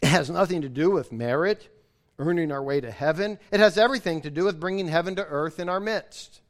It 0.00 0.08
has 0.08 0.30
nothing 0.30 0.62
to 0.62 0.68
do 0.68 0.90
with 0.90 1.12
merit, 1.12 1.68
earning 2.18 2.52
our 2.52 2.62
way 2.62 2.80
to 2.80 2.90
heaven. 2.90 3.38
It 3.50 3.60
has 3.60 3.78
everything 3.78 4.22
to 4.22 4.30
do 4.30 4.44
with 4.44 4.60
bringing 4.60 4.88
heaven 4.88 5.16
to 5.16 5.24
earth 5.24 5.60
in 5.60 5.68
our 5.68 5.80
midst. 5.80 6.40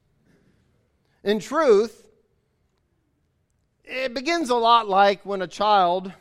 In 1.22 1.38
truth, 1.38 2.08
it 3.84 4.14
begins 4.14 4.50
a 4.50 4.56
lot 4.56 4.88
like 4.88 5.24
when 5.24 5.42
a 5.42 5.46
child 5.46 6.12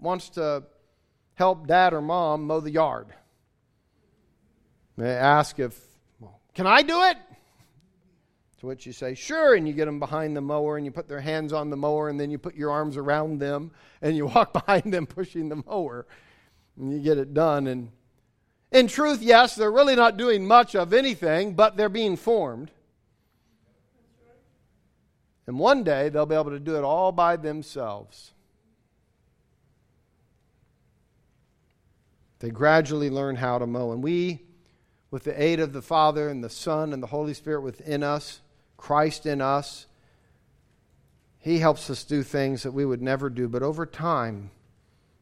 wants 0.00 0.30
to 0.30 0.64
help 1.34 1.66
dad 1.66 1.92
or 1.92 2.00
mom 2.02 2.46
mow 2.46 2.60
the 2.60 2.70
yard. 2.70 3.08
They 4.96 5.10
ask 5.10 5.58
if, 5.58 5.80
well, 6.18 6.40
can 6.54 6.66
I 6.66 6.82
do 6.82 7.02
it? 7.04 7.16
To 8.58 8.66
which 8.66 8.84
you 8.86 8.92
say, 8.92 9.14
sure, 9.14 9.54
and 9.54 9.68
you 9.68 9.72
get 9.72 9.84
them 9.84 10.00
behind 10.00 10.36
the 10.36 10.40
mower 10.40 10.76
and 10.76 10.84
you 10.84 10.90
put 10.90 11.06
their 11.06 11.20
hands 11.20 11.52
on 11.52 11.70
the 11.70 11.76
mower 11.76 12.08
and 12.08 12.18
then 12.18 12.32
you 12.32 12.38
put 12.38 12.56
your 12.56 12.72
arms 12.72 12.96
around 12.96 13.38
them 13.38 13.70
and 14.02 14.16
you 14.16 14.26
walk 14.34 14.52
behind 14.52 14.92
them 14.92 15.06
pushing 15.06 15.48
the 15.48 15.62
mower 15.64 16.06
and 16.76 16.92
you 16.92 16.98
get 16.98 17.18
it 17.18 17.32
done. 17.32 17.68
And 17.68 17.92
in 18.72 18.88
truth, 18.88 19.22
yes, 19.22 19.54
they're 19.54 19.70
really 19.70 19.94
not 19.94 20.16
doing 20.16 20.44
much 20.44 20.74
of 20.74 20.92
anything, 20.92 21.54
but 21.54 21.76
they're 21.76 21.88
being 21.88 22.16
formed. 22.16 22.72
And 25.46 25.58
one 25.58 25.84
day 25.84 26.08
they'll 26.08 26.26
be 26.26 26.34
able 26.34 26.50
to 26.50 26.60
do 26.60 26.76
it 26.76 26.84
all 26.84 27.12
by 27.12 27.36
themselves. 27.36 28.32
They 32.40 32.50
gradually 32.50 33.10
learn 33.10 33.36
how 33.36 33.58
to 33.58 33.66
mow. 33.66 33.92
And 33.92 34.02
we, 34.02 34.42
with 35.10 35.24
the 35.24 35.40
aid 35.40 35.60
of 35.60 35.72
the 35.72 35.82
Father 35.82 36.28
and 36.28 36.42
the 36.42 36.50
Son 36.50 36.92
and 36.92 37.02
the 37.02 37.08
Holy 37.08 37.34
Spirit 37.34 37.62
within 37.62 38.02
us, 38.02 38.40
Christ 38.76 39.26
in 39.26 39.40
us, 39.40 39.86
He 41.38 41.58
helps 41.58 41.90
us 41.90 42.04
do 42.04 42.22
things 42.22 42.62
that 42.62 42.72
we 42.72 42.84
would 42.84 43.02
never 43.02 43.28
do. 43.28 43.48
But 43.48 43.62
over 43.62 43.86
time, 43.86 44.50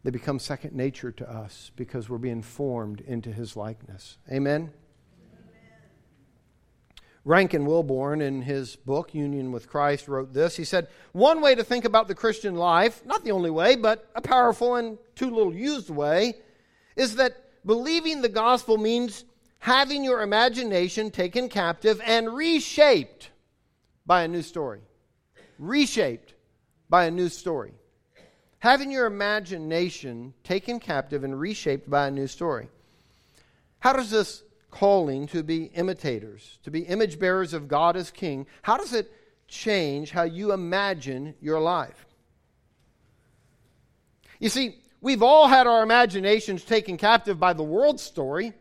they 0.03 0.11
become 0.11 0.39
second 0.39 0.75
nature 0.75 1.11
to 1.13 1.31
us 1.31 1.71
because 1.75 2.09
we're 2.09 2.19
being 2.19 2.43
formed 2.43 3.01
into 3.01 3.33
His 3.33 3.57
likeness. 3.57 4.19
Amen? 4.31 4.73
Rankin 7.27 7.67
Wilbourne, 7.67 8.21
in 8.21 8.43
his 8.43 8.77
book, 8.77 9.13
Union 9.13 9.51
with 9.51 9.69
Christ, 9.69 10.07
wrote 10.07 10.33
this. 10.33 10.57
He 10.57 10.63
said, 10.63 10.87
One 11.11 11.41
way 11.41 11.57
to 11.57 11.65
think 11.65 11.85
about 11.85 12.07
the 12.07 12.15
Christian 12.15 12.55
life, 12.55 13.05
not 13.05 13.25
the 13.25 13.33
only 13.33 13.51
way, 13.51 13.75
but 13.75 14.09
a 14.15 14.23
powerful 14.23 14.77
and 14.77 14.97
too 15.17 15.31
little 15.31 15.53
used 15.53 15.91
way, 15.91 16.37
is 16.97 17.17
that 17.17 17.37
believing 17.65 18.23
the 18.23 18.29
gospel 18.29 18.79
means 18.79 19.25
having 19.59 20.03
your 20.03 20.23
imagination 20.23 21.11
taken 21.11 21.49
captive 21.49 22.01
and 22.05 22.35
reshaped 22.35 23.31
by 24.05 24.23
a 24.23 24.29
new 24.29 24.43
story, 24.43 24.81
reshaped 25.59 26.35
by 26.89 27.05
a 27.05 27.11
new 27.11 27.29
story. 27.29 27.73
Having 28.61 28.91
your 28.91 29.07
imagination 29.07 30.33
taken 30.43 30.81
captive 30.81 31.23
and 31.25 31.39
reshaped 31.39 31.89
by 31.89 32.09
a 32.09 32.11
new 32.11 32.27
story. 32.27 32.69
How 33.81 33.93
does 33.93 34.11
this 34.11 34.43
calling 34.71 35.27
to 35.29 35.43
be 35.43 35.65
imitators, 35.75 36.59
to 36.63 36.71
be 36.71 36.81
image 36.81 37.19
bearers 37.19 37.53
of 37.53 37.69
God 37.69 37.97
as 37.97 38.11
King, 38.11 38.47
how 38.63 38.77
does 38.77 38.93
it 38.93 39.13
change 39.49 40.11
how 40.11 40.25
you 40.25 40.53
imagine 40.53 41.35
your 41.41 41.61
life? 41.61 42.07
You 44.39 44.49
see, 44.49 44.77
we've 45.01 45.23
all 45.23 45.49
had 45.49 45.67
our 45.67 45.83
imaginations 45.83 46.65
taken 46.65 46.97
captive 46.97 47.39
by 47.39 47.53
the 47.53 47.63
world 47.63 48.01
story 48.01 48.53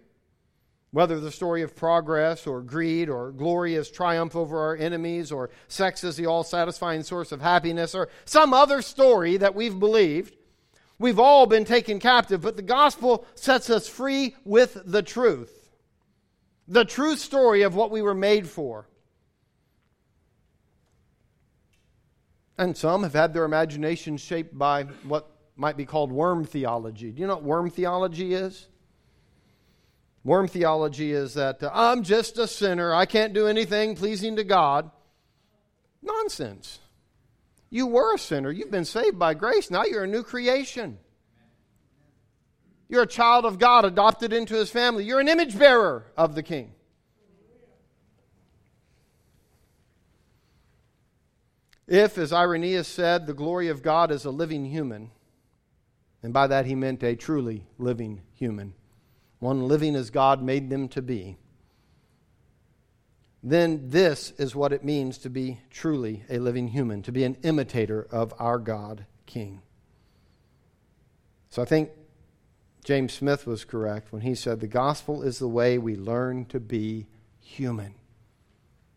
whether 0.96 1.20
the 1.20 1.30
story 1.30 1.62
of 1.62 1.76
progress 1.76 2.48
or 2.48 2.62
greed 2.62 3.10
or 3.10 3.34
glory 3.34 3.76
as 3.76 3.92
triumph 3.92 4.34
over 4.34 4.62
our 4.62 4.78
enemies 4.78 5.30
or 5.30 5.50
sex 5.68 6.06
as 6.06 6.16
the 6.16 6.26
all 6.26 6.42
satisfying 6.42 7.04
source 7.04 7.34
of 7.34 7.42
happiness 7.42 7.94
or 7.94 8.08
some 8.24 8.54
other 8.54 8.82
story 8.82 9.36
that 9.36 9.54
we've 9.54 9.78
believed, 9.78 10.38
we've 10.98 11.20
all 11.20 11.48
been 11.48 11.66
taken 11.66 12.00
captive, 12.00 12.40
but 12.40 12.56
the 12.56 12.62
gospel 12.62 13.26
sets 13.36 13.70
us 13.70 13.90
free 13.90 14.38
with 14.46 14.82
the 14.86 15.04
truth. 15.04 15.70
the 16.66 16.86
true 16.86 17.18
story 17.18 17.64
of 17.64 17.76
what 17.76 17.92
we 17.92 18.02
were 18.02 18.16
made 18.16 18.48
for. 18.48 18.88
And 22.58 22.76
some 22.78 23.04
have 23.04 23.14
had 23.14 23.34
their 23.34 23.44
imaginations 23.44 24.22
shaped 24.22 24.58
by 24.58 24.84
what 25.04 25.30
might 25.56 25.78
be 25.78 25.86
called 25.86 26.12
worm 26.12 26.46
theology. 26.46 27.12
Do 27.12 27.22
you 27.22 27.28
know 27.28 27.36
what 27.36 27.44
worm 27.44 27.70
theology 27.70 28.34
is? 28.34 28.68
Worm 30.24 30.48
theology 30.48 31.12
is 31.12 31.36
that 31.36 31.62
uh, 31.62 31.70
I'm 31.74 32.04
just 32.04 32.38
a 32.38 32.48
sinner. 32.48 32.94
I 32.94 33.06
can't 33.06 33.34
do 33.34 33.48
anything 33.48 33.96
pleasing 33.96 34.36
to 34.38 34.44
God. 34.44 34.90
Nonsense. 36.02 36.80
You 37.70 37.88
were 37.88 38.16
a 38.16 38.18
sinner. 38.18 38.52
You've 38.52 38.72
been 38.72 38.86
saved 38.86 39.20
by 39.20 39.34
grace. 39.34 39.70
Now 39.70 39.84
you're 39.84 40.04
a 40.04 40.08
new 40.08 40.24
creation. 40.24 40.98
You're 42.88 43.04
a 43.04 43.08
child 43.08 43.46
of 43.46 43.60
God, 43.60 43.86
adopted 43.86 44.34
into 44.34 44.56
his 44.56 44.70
family. 44.70 45.04
You're 45.04 45.20
an 45.20 45.28
image 45.28 45.58
bearer 45.58 46.06
of 46.16 46.36
the 46.36 46.44
King. 46.44 46.74
If, 51.88 52.18
as 52.18 52.34
Irenaeus 52.34 52.88
said, 52.88 53.28
the 53.28 53.34
glory 53.34 53.68
of 53.68 53.84
God 53.84 54.12
is 54.12 54.26
a 54.26 54.32
living 54.32 54.66
human, 54.66 55.12
and 56.26 56.34
by 56.34 56.48
that 56.48 56.66
he 56.66 56.74
meant 56.74 57.04
a 57.04 57.16
truly 57.16 57.68
living 57.78 58.24
human, 58.34 58.74
one 59.38 59.68
living 59.68 59.96
as 59.96 60.10
God 60.10 60.42
made 60.42 60.72
them 60.72 60.88
to 60.88 61.04
be, 61.04 61.38
then 63.44 63.90
this 63.92 64.32
is 64.40 64.56
what 64.56 64.74
it 64.74 64.84
means 64.84 65.20
to 65.20 65.30
be 65.30 65.60
truly 65.70 66.24
a 66.28 66.40
living 66.40 66.70
human, 66.70 67.04
to 67.04 67.12
be 67.12 67.24
an 67.26 67.38
imitator 67.44 68.08
of 68.10 68.34
our 68.40 68.58
God 68.58 69.06
King. 69.28 69.62
So 71.50 71.62
I 71.62 71.66
think 71.66 71.92
James 72.84 73.14
Smith 73.14 73.46
was 73.46 73.64
correct 73.64 74.12
when 74.12 74.24
he 74.24 74.34
said 74.34 74.62
the 74.62 74.68
gospel 74.68 75.22
is 75.22 75.38
the 75.38 75.48
way 75.48 75.78
we 75.78 75.96
learn 75.96 76.46
to 76.46 76.60
be 76.60 77.06
human. 77.40 77.94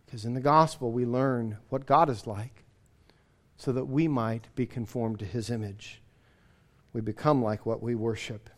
Because 0.07 0.25
in 0.25 0.33
the 0.33 0.41
gospel, 0.41 0.93
we 0.93 1.05
learn 1.05 1.59
what 1.69 1.85
God 1.85 2.09
is 2.09 2.27
like 2.27 2.65
so 3.59 3.71
that 3.73 3.85
we 3.85 4.09
might 4.09 4.49
be 4.55 4.65
conformed 4.65 5.19
to 5.19 5.27
his 5.27 5.51
image. 5.51 6.01
We 6.93 7.01
become 7.01 7.43
like 7.43 7.67
what 7.67 7.83
we 7.83 7.95
worship. 7.95 8.51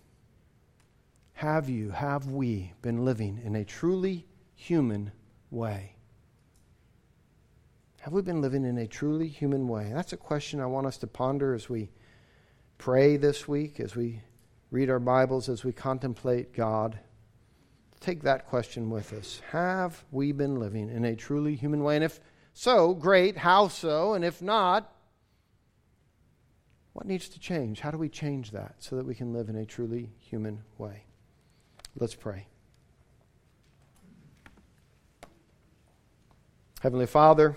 Have 1.34 1.68
you, 1.68 1.90
have 1.90 2.26
we 2.26 2.72
been 2.82 3.04
living 3.04 3.40
in 3.44 3.56
a 3.56 3.64
truly 3.64 4.26
human 4.54 5.12
way? 5.50 5.96
Have 8.00 8.12
we 8.12 8.22
been 8.22 8.40
living 8.40 8.64
in 8.64 8.78
a 8.78 8.86
truly 8.86 9.28
human 9.28 9.68
way? 9.68 9.90
That's 9.92 10.12
a 10.12 10.18
question 10.18 10.60
I 10.60 10.66
want 10.66 10.86
us 10.86 10.96
to 10.98 11.06
ponder 11.06 11.54
as 11.54 11.68
we 11.68 11.90
pray 12.78 13.16
this 13.16 13.46
week, 13.46 13.78
as 13.80 13.94
we 13.94 14.22
read 14.70 14.88
our 14.88 14.98
Bibles, 14.98 15.48
as 15.48 15.64
we 15.64 15.72
contemplate 15.72 16.54
God. 16.54 16.98
Take 18.00 18.22
that 18.22 18.46
question 18.46 18.88
with 18.88 19.12
us. 19.12 19.42
Have 19.50 20.04
we 20.10 20.32
been 20.32 20.56
living 20.56 20.88
in 20.88 21.04
a 21.04 21.14
truly 21.14 21.54
human 21.56 21.82
way? 21.82 21.96
And 21.96 22.04
if 22.04 22.20
so, 22.54 22.94
great. 22.94 23.36
How 23.36 23.68
so? 23.68 24.14
And 24.14 24.24
if 24.24 24.40
not, 24.40 24.90
what 27.01 27.07
needs 27.07 27.30
to 27.30 27.40
change? 27.40 27.80
How 27.80 27.90
do 27.90 27.96
we 27.96 28.11
change 28.11 28.51
that 28.51 28.74
so 28.78 28.96
that 28.96 29.07
we 29.07 29.14
can 29.14 29.32
live 29.32 29.48
in 29.48 29.57
a 29.57 29.64
truly 29.64 30.11
human 30.18 30.61
way? 30.76 31.05
Let's 31.98 32.14
pray. 32.14 32.46
Heavenly 36.82 37.07
Father, 37.07 37.57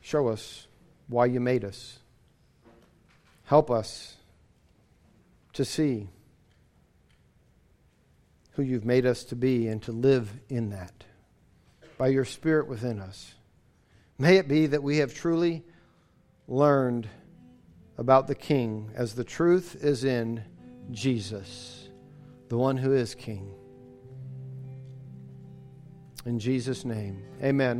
show 0.00 0.28
us 0.28 0.68
why 1.08 1.26
you 1.26 1.40
made 1.40 1.64
us. 1.64 1.98
Help 3.46 3.68
us 3.68 4.14
to 5.54 5.64
see 5.64 6.08
who 8.52 8.62
you've 8.62 8.84
made 8.84 9.06
us 9.06 9.24
to 9.24 9.36
be 9.36 9.68
and 9.68 9.82
to 9.82 9.92
live 9.92 10.30
in 10.48 10.70
that 10.70 11.04
by 11.96 12.08
your 12.08 12.24
Spirit 12.24 12.66
within 12.66 12.98
us. 12.98 13.34
May 14.18 14.36
it 14.36 14.48
be 14.48 14.66
that 14.66 14.82
we 14.82 14.98
have 14.98 15.14
truly 15.14 15.64
learned 16.48 17.08
about 17.96 18.26
the 18.26 18.34
King 18.34 18.90
as 18.94 19.14
the 19.14 19.24
truth 19.24 19.76
is 19.82 20.04
in 20.04 20.42
Jesus, 20.90 21.88
the 22.48 22.56
one 22.56 22.76
who 22.76 22.92
is 22.92 23.14
King. 23.14 23.54
In 26.26 26.38
Jesus' 26.38 26.84
name, 26.84 27.22
amen. 27.42 27.78